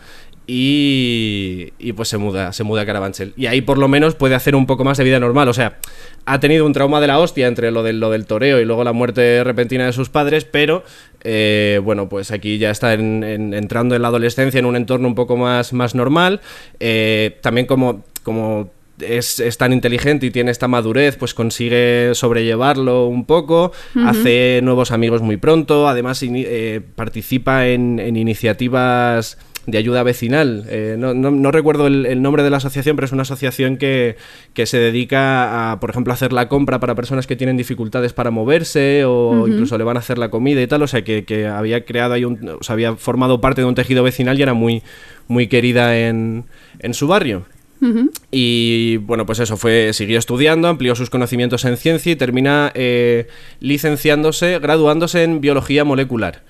[0.46, 3.32] y, y, pues se muda, se muda a Carabanchel.
[3.36, 5.48] Y ahí por lo menos puede hacer un poco más de vida normal.
[5.48, 5.78] O sea,
[6.24, 8.82] ha tenido un trauma de la hostia entre lo del, lo del toreo y luego
[8.82, 10.82] la muerte repentina de sus padres, pero
[11.22, 15.06] eh, bueno, pues aquí ya está en, en, entrando en la adolescencia en un entorno
[15.06, 16.40] un poco más, más normal.
[16.80, 18.70] Eh, también como, como
[19.00, 24.08] es, es, tan inteligente y tiene esta madurez, pues consigue sobrellevarlo un poco, uh -huh.
[24.08, 30.64] hace nuevos amigos muy pronto, además eh, participa en, en iniciativas de ayuda vecinal.
[30.68, 33.76] Eh, no, no, no, recuerdo el, el, nombre de la asociación, pero es una asociación
[33.76, 34.16] que,
[34.54, 38.30] que, se dedica a, por ejemplo, hacer la compra para personas que tienen dificultades para
[38.30, 39.48] moverse o uh -huh.
[39.52, 40.82] incluso le van a hacer la comida y tal.
[40.82, 43.74] O sea, que, que había creado ahí un, o sea, había formado parte de un
[43.74, 44.82] tejido vecinal y era muy,
[45.28, 46.44] muy querida en,
[46.80, 47.44] en su barrio.
[47.80, 48.10] Uh -huh.
[48.30, 53.26] Y bueno, pues eso, fue, siguió estudiando, amplió sus conocimientos en ciencia y termina eh,
[53.60, 56.42] licenciándose, graduándose en biología molecular.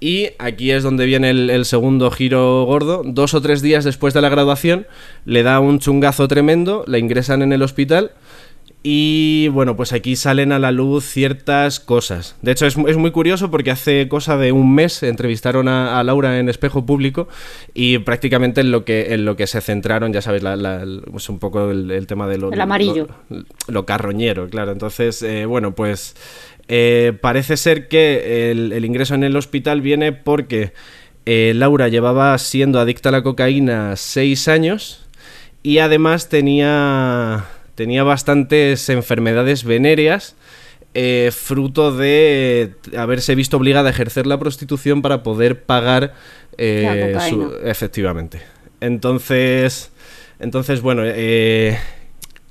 [0.00, 3.02] Y aquí es donde viene el, el, segundo giro gordo.
[3.04, 4.86] Dos o tres días después de la graduación,
[5.24, 8.12] le da un chungazo tremendo, la ingresan en el hospital.
[8.82, 12.36] Y bueno, pues aquí salen a la luz ciertas cosas.
[12.42, 16.04] De hecho, es, es muy curioso porque hace cosa de un mes entrevistaron a, a,
[16.04, 17.28] Laura en espejo público
[17.74, 21.28] y prácticamente en lo que, en lo que se centraron, ya sabes, la, la, pues
[21.28, 23.08] un poco el, el, tema de lo, el amarillo.
[23.28, 24.70] Lo, lo carroñero, claro.
[24.70, 26.14] Entonces, eh, bueno, pues
[26.68, 30.72] eh, parece ser que el, el, ingreso en el hospital viene porque
[31.24, 35.06] eh, Laura llevaba siendo adicta a la cocaína seis años
[35.62, 37.44] y además tenía,
[37.74, 40.36] tenía bastantes enfermedades venéreas.
[40.94, 46.14] Eh, fruto de haberse visto obligada a ejercer la prostitución para poder pagar
[46.56, 48.40] su, efectivamente.
[48.80, 49.90] Entonces,
[50.40, 51.78] entonces bueno, eh,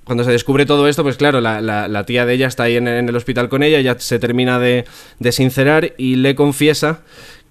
[0.07, 2.87] cuando se descubre todo esto, pues claro, la, la, tía de ella está ahí en,
[2.87, 4.85] en, el hospital con ella, ya se termina de,
[5.19, 7.01] de sincerar y le confiesa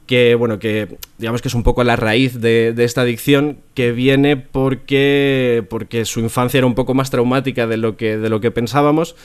[0.06, 3.92] que, bueno, que digamos que es un poco la raíz de, de, esta adicción que
[3.92, 8.40] viene porque, porque su infancia era un poco más traumática de lo que, de lo
[8.40, 9.16] que pensábamos.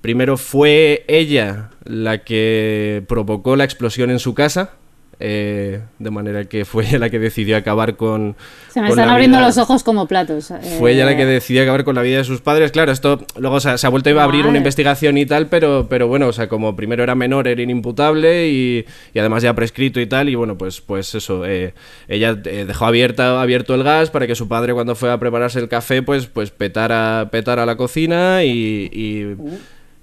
[0.00, 4.74] Primero fue ella la que provocó la explosión en su casa,
[5.20, 8.36] eh, de manera que fue ella la que decidió acabar con.
[8.68, 10.52] Se me con están abriendo vida- los ojos como platos.
[10.78, 12.70] Fue ella la Eh, que decidió acabar con la vida de sus padres.
[12.72, 15.86] Claro, esto luego se, ha- se ha vuelto a abrir una investigación y tal, pero,
[15.88, 20.00] pero bueno, o sea, como primero era menor, era inimputable y, y además ya prescrito
[20.00, 20.28] y tal.
[20.28, 21.72] Y bueno, pues, pues eso, eh,
[22.08, 25.58] ella eh, dejó abierta, abierto el gas para que su padre, cuando fue a prepararse
[25.58, 28.90] el café, pues, pues petara, petara la cocina y.
[28.92, 29.36] y,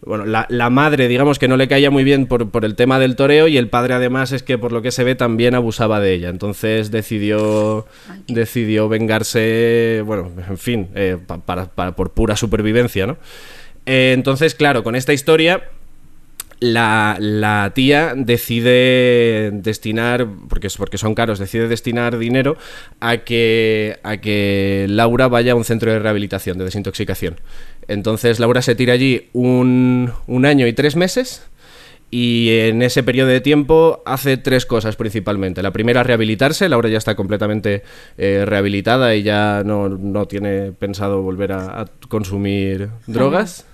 [0.06, 3.00] bueno, la, la madre, digamos que no le caía muy bien por, por el tema
[3.00, 6.00] del toreo y el padre además es que por lo que se ve también abusaba
[6.00, 6.30] de ella.
[6.30, 7.86] Entonces decidió,
[8.28, 13.18] decidió vengarse, bueno, en fin, eh, pa- para, para- por pura supervivencia, ¿no?
[13.86, 15.64] Eh, entonces, claro, con esta historia
[16.60, 22.56] la, la tía decide destinar, porque, es- porque son caros, decide destinar dinero
[23.02, 27.36] a que, a que Laura vaya a un centro de rehabilitación, de desintoxicación.
[27.88, 31.48] Entonces Laura se tira allí un, un año y tres meses.
[32.12, 35.64] Y en ese periodo de tiempo hace tres cosas principalmente.
[35.64, 36.70] La primera, rehabilitarse.
[36.70, 37.82] Laura ya está completamente
[38.20, 43.66] eh, rehabilitada y ya no, no tiene pensado volver a, a consumir drogas.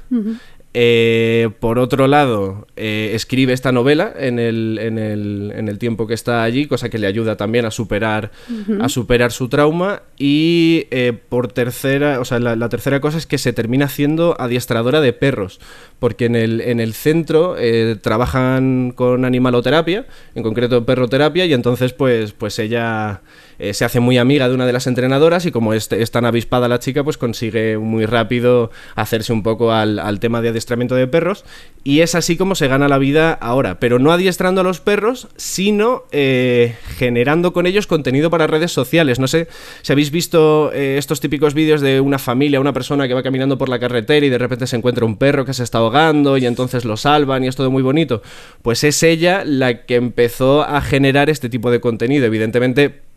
[0.75, 6.05] Eh, por otro lado, eh, escribe esta novela en el, en, el, en el tiempo
[6.05, 8.31] que está allí, cosa que le ayuda también a superar,
[8.79, 10.03] a superar su trauma.
[10.17, 14.35] Y eh, por tercera, o sea, la, la tercera cosa es que se termina haciendo
[14.39, 15.59] adiestradora de perros,
[15.97, 20.05] porque en el, en el centro eh, trabajan con animaloterapia,
[20.35, 23.21] en concreto perroterapia, y entonces pues, pues ella
[23.59, 26.25] eh, se hace muy amiga de una de las entrenadoras y como es, es tan
[26.25, 30.95] avispada la chica, pues consigue muy rápido hacerse un poco al, al tema de adiestramiento
[30.95, 31.45] de perros
[31.83, 35.27] y es así como se gana la vida ahora, pero no adiestrando a los perros,
[35.37, 39.19] sino eh, generando con ellos contenido para redes sociales.
[39.19, 39.47] No sé
[39.81, 43.57] si habéis visto eh, estos típicos vídeos de una familia, una persona que va caminando
[43.57, 46.45] por la carretera y de repente se encuentra un perro que se está ahogando y
[46.45, 48.21] entonces lo salvan y es todo muy bonito.
[48.61, 52.25] Pues es ella la que empezó a generar este tipo de contenido.
[52.25, 53.08] Evidentemente,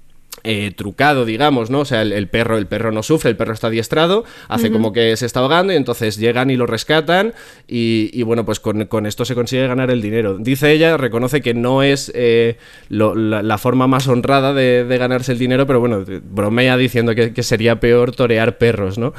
[0.44, 1.80] eh, trucado, digamos, ¿no?
[1.80, 4.92] O sea, el, el perro, el perro no sufre, el perro está adiestrado, hace como
[4.92, 7.34] que se está ahogando y entonces llegan y lo rescatan
[7.68, 10.38] y, y bueno, pues con, con esto se consigue ganar el dinero.
[10.38, 12.56] Dice ella, reconoce que no es eh,
[12.88, 17.14] lo- la, la forma más honrada de, de ganarse el dinero, pero bueno, bromea diciendo
[17.14, 19.12] que, que sería peor torear perros, ¿no?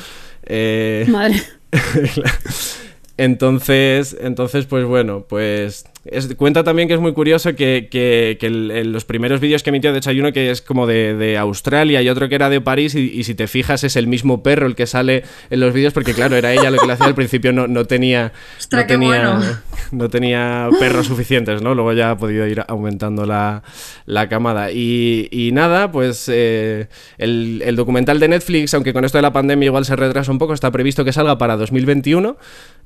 [0.46, 1.42] Eh, Madre.
[3.18, 8.48] entonces, entonces, pues bueno, pues es- cuenta también que es muy curioso que, que- que
[8.48, 11.16] el- en los primeros vídeos que emitió, de hecho hay uno que es como de,
[11.16, 14.08] de Australia y otro que era de París y, y si te fijas es el
[14.08, 16.94] mismo perro el que sale en los vídeos porque claro, era ella lo que le
[16.94, 18.34] hacía al principio, no, no tenía...
[18.60, 19.56] Ostras, no tenía, bueno.
[19.92, 21.74] no tenía perros suficientes, ¿no?
[21.76, 23.64] Luego ya ha podido ir aumentando la,
[24.06, 24.72] la camada.
[24.72, 26.88] Y, y nada, pues eh,
[27.18, 30.38] el, el documental de Netflix, aunque con esto de la pandemia igual se retrasa un
[30.40, 32.38] poco, está previsto que salga para 2021.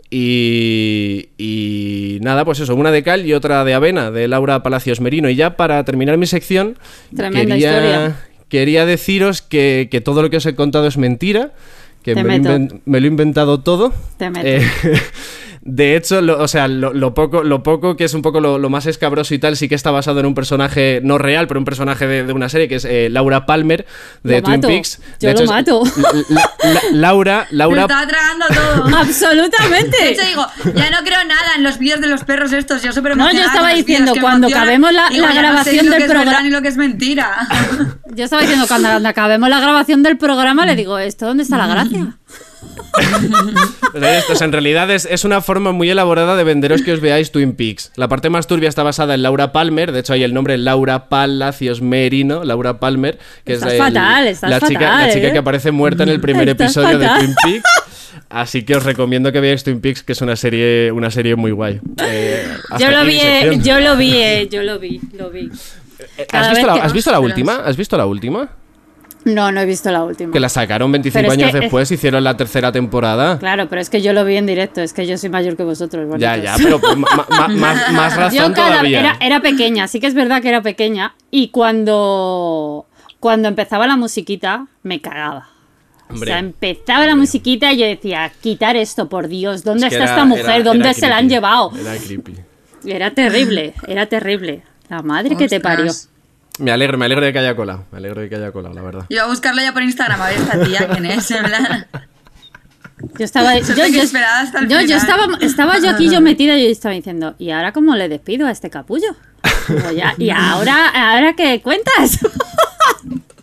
[0.09, 5.29] Y, y nada, pues eso, una de y otra de avena, de Laura Palacios Merino.
[5.29, 6.77] Y ya para terminar mi sección,
[7.15, 8.15] Tremenda quería, historia.
[8.49, 11.51] quería deciros que, que todo lo que os he contado es mentira.
[12.03, 12.49] Que me, lo he meto.
[12.55, 13.93] inven- me lo he inventado todo.
[14.17, 14.45] Te meto.
[14.47, 14.61] Eh,
[15.69, 18.57] de hecho, lo, o sea, lo, lo poco, lo poco que es un poco lo,
[18.57, 21.59] lo más escabroso y tal, sí que está basado en un personaje no real, pero
[21.59, 23.85] un personaje de, de una serie que es eh, Laura Palmer
[24.23, 24.67] de Lo Twin mato.
[24.69, 25.01] Peaks.
[25.19, 25.83] Yo de lo mato.
[26.29, 28.97] la- la- Laura, Me Laura, estaba tragando todo.
[28.97, 29.97] Absolutamente.
[29.97, 32.81] De hecho, digo, ya no creo nada en los vídeos de los perros estos.
[32.81, 36.05] Yo súper No, yo estaba diciendo, cuando acabemos la- la ya no sé grabación del
[36.05, 37.45] programa- ni lo que es mentira.
[38.15, 41.67] Yo estaba diciendo, cuando acabemos la grabación del programa, le digo, ¿esto dónde está la
[41.67, 42.17] gracia?
[43.91, 46.99] Pues o sea, en realidad es, es una forma muy elaborada de venderos que os
[47.01, 47.91] veáis Twin Peaks.
[47.95, 51.09] La parte más turbia está basada en Laura Palmer, de hecho hay el nombre Laura
[51.09, 55.27] Palacios Merino, Laura Palmer, que Estás es el- fatal, estás la chica, fatal, la chica
[55.27, 55.31] ¿eh?
[55.31, 57.19] que aparece muerta en el primer Estás episodio fatal.
[57.21, 57.69] de Twin Peaks.
[58.29, 61.51] Así que os recomiendo que veáis Twin Peaks, que es una serie, una serie muy
[61.51, 61.79] guay.
[62.03, 65.49] Eh, hasta Yo lo vi, eh, yo lo vi, eh, yo lo vi, lo vi.
[66.17, 67.31] Eh, ¿Has visto, la, que- has visto la Ostras.
[67.31, 67.55] última?
[67.65, 68.49] ¿Has visto la última?
[69.27, 70.31] No, no he visto la última.
[70.31, 73.37] Que la sacaron 25 Pero es años que es- después, hicieron la tercera temporada.
[73.39, 75.63] Claro, pero es que yo lo vi en directo, es que yo soy mayor que
[75.63, 76.07] vosotros.
[76.17, 76.57] Ya, bonitos.
[76.57, 78.99] ya, pero pues, ma- ma- más, más razón Yo cada- todavía.
[79.01, 81.13] era, era pequeña, sí que es verdad que era pequeña.
[81.29, 82.85] Y cuando,
[83.19, 85.49] cuando empezaba la musiquita, me cagaba.
[86.09, 86.29] Hombre.
[86.29, 89.95] O sea, empezaba la musiquita y yo decía, quitar esto, por Dios, ¿dónde Es que
[89.95, 90.45] está era- esta mujer?
[90.45, 91.71] era- ¿Dónde se la han llevado?
[91.77, 92.33] Era creepy.
[92.85, 94.63] Era terrible, era terrible.
[94.87, 95.91] La madre que te parió.
[96.59, 97.85] Me alegro, me alegro de que haya colado.
[97.91, 99.01] Me alegro de que haya colado, la verdad.
[99.09, 101.31] Yo voy a buscarla ya por Instagram a ver esta tía quién es.
[101.31, 101.87] En plan.
[103.19, 104.97] Yo estaba, yo, yo- esperaba hasta el yo- yo final.
[104.97, 108.47] estaba, estaba yo aquí yo metida y yo estaba diciendo, ¿y ahora cómo le despido
[108.47, 109.15] a este capullo?
[109.67, 112.19] Digo, ya, ¿Y ahora, ahora qué cuentas?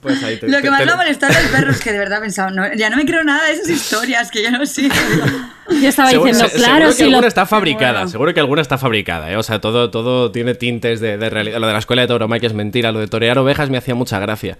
[0.05, 1.91] Pues ahí te- Lo te- que más te- me ha molestado del perro es que
[1.91, 4.51] de verdad he pensado, no, ya no me creo nada de esas historias, que ya
[4.51, 4.89] no sé.
[5.81, 7.09] Yo estaba Seguro, diciendo, se- claro, seguro que si lo...
[7.09, 8.09] alguna está fabricada, Bueno.
[8.11, 9.37] seguro que alguna está fabricada, ¿eh?
[9.39, 11.59] O sea, todo, todo tiene tintes de, de realidad.
[11.59, 14.19] Lo de la escuela de tauromaquia es mentira, lo de torear ovejas me hacía mucha
[14.19, 14.59] gracia.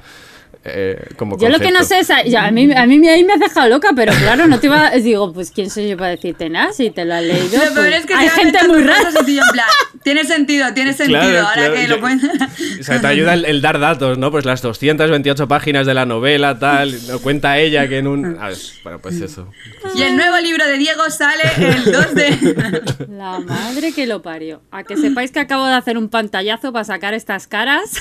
[0.65, 3.25] Eh, como Yo lo que no sé es, a, ya, a mí, a mí ahí
[3.25, 4.91] me has dejado loca, pero claro, no te iba a...
[5.05, 6.73] Digo, pues ¿quién soy yo para decirte nada?
[6.73, 9.09] Si te lo has leído, Lo peor pues, es que hay gente muy rara.
[9.21, 9.67] así, en plan,
[10.03, 12.21] tiene sentido, tiene sentido, Claro, ahora claro, que yo- lo pueden...
[12.81, 14.31] O sea, te ayuda el, el dar datos, ¿no?
[14.31, 16.95] Pues las 228 páginas de la novela, tal.
[17.09, 17.19] ¿no?
[17.21, 18.39] Cuenta ella que en un.
[18.39, 19.49] A ver, bueno, pues eso.
[19.95, 23.07] Y el nuevo libro de Diego sale el 2 de...
[23.11, 24.61] La madre que lo parió.
[24.71, 27.93] A que sepáis que acabo de hacer un pantallazo para sacar estas caras.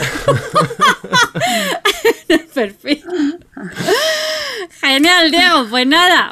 [2.53, 3.03] perfil.
[4.81, 5.67] Genial, Diego.
[5.69, 6.31] Pues nada.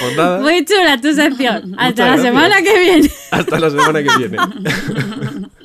[0.00, 0.40] Pues nada.
[0.40, 1.74] Muy chula tu sección.
[1.78, 2.22] Hasta Muchas la gracias.
[2.26, 3.10] semana que viene.
[3.30, 4.36] Hasta la semana que viene.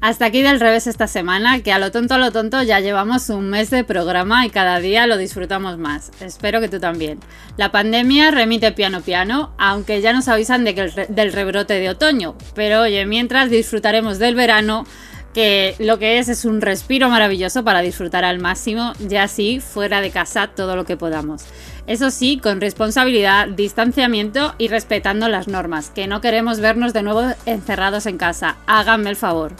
[0.00, 3.30] Hasta aquí del revés esta semana, que a lo tonto a lo tonto ya llevamos
[3.30, 6.12] un mes de programa y cada día lo disfrutamos más.
[6.20, 7.18] Espero que tú también.
[7.56, 12.36] La pandemia remite piano piano, aunque ya nos avisan de que del rebrote de otoño.
[12.54, 14.86] Pero oye, mientras disfrutaremos del verano,
[15.34, 20.00] que lo que es es un respiro maravilloso para disfrutar al máximo, ya así fuera
[20.00, 21.42] de casa todo lo que podamos.
[21.88, 27.22] Eso sí, con responsabilidad, distanciamiento y respetando las normas, que no queremos vernos de nuevo
[27.46, 28.58] encerrados en casa.
[28.66, 29.54] Háganme el favor.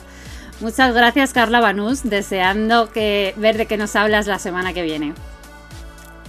[0.61, 5.15] Muchas gracias Carla Banús, deseando que ver de qué nos hablas la semana que viene.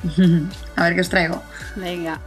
[0.75, 1.41] A ver qué os traigo.
[1.75, 2.19] Venga.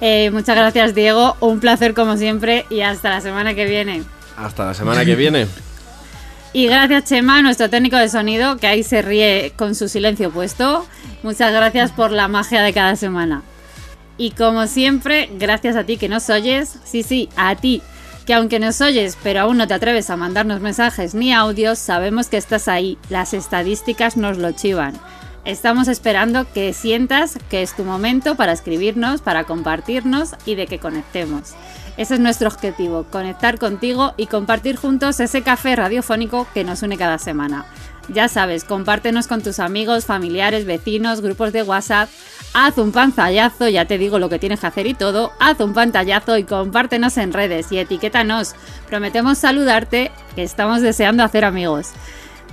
[0.00, 4.04] Eh, muchas gracias Diego, un placer como siempre y hasta la semana que viene.
[4.36, 5.48] Hasta la semana que viene.
[6.52, 10.86] Y gracias Chema, nuestro técnico de sonido, que ahí se ríe con su silencio puesto.
[11.22, 13.42] Muchas gracias por la magia de cada semana.
[14.16, 17.82] Y como siempre, gracias a ti que nos oyes, sí, sí, a ti,
[18.28, 22.28] que aunque nos oyes pero aún no te atreves a mandarnos mensajes ni audios, sabemos
[22.28, 24.92] que estás ahí, las estadísticas nos lo chivan.
[25.46, 30.78] Estamos esperando que sientas que es tu momento para escribirnos, para compartirnos y de que
[30.78, 31.54] conectemos.
[31.96, 36.98] Ese es nuestro objetivo, conectar contigo y compartir juntos ese café radiofónico que nos une
[36.98, 37.64] cada semana.
[38.08, 42.08] Ya sabes, compártenos con tus amigos, familiares, vecinos, grupos de WhatsApp.
[42.54, 45.32] Haz un pantallazo, ya te digo lo que tienes que hacer y todo.
[45.38, 48.54] Haz un pantallazo y compártenos en redes y etiquétanos.
[48.86, 51.90] Prometemos saludarte, que estamos deseando hacer amigos.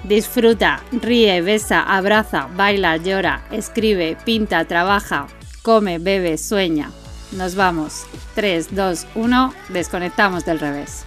[0.04, 5.28] Disfruta, ríe, besa, abraza, baila, llora, escribe, pinta, trabaja,
[5.62, 6.92] come, bebe, sueña.
[7.32, 8.06] Nos vamos.
[8.36, 11.06] 3, 2, 1, desconectamos del revés.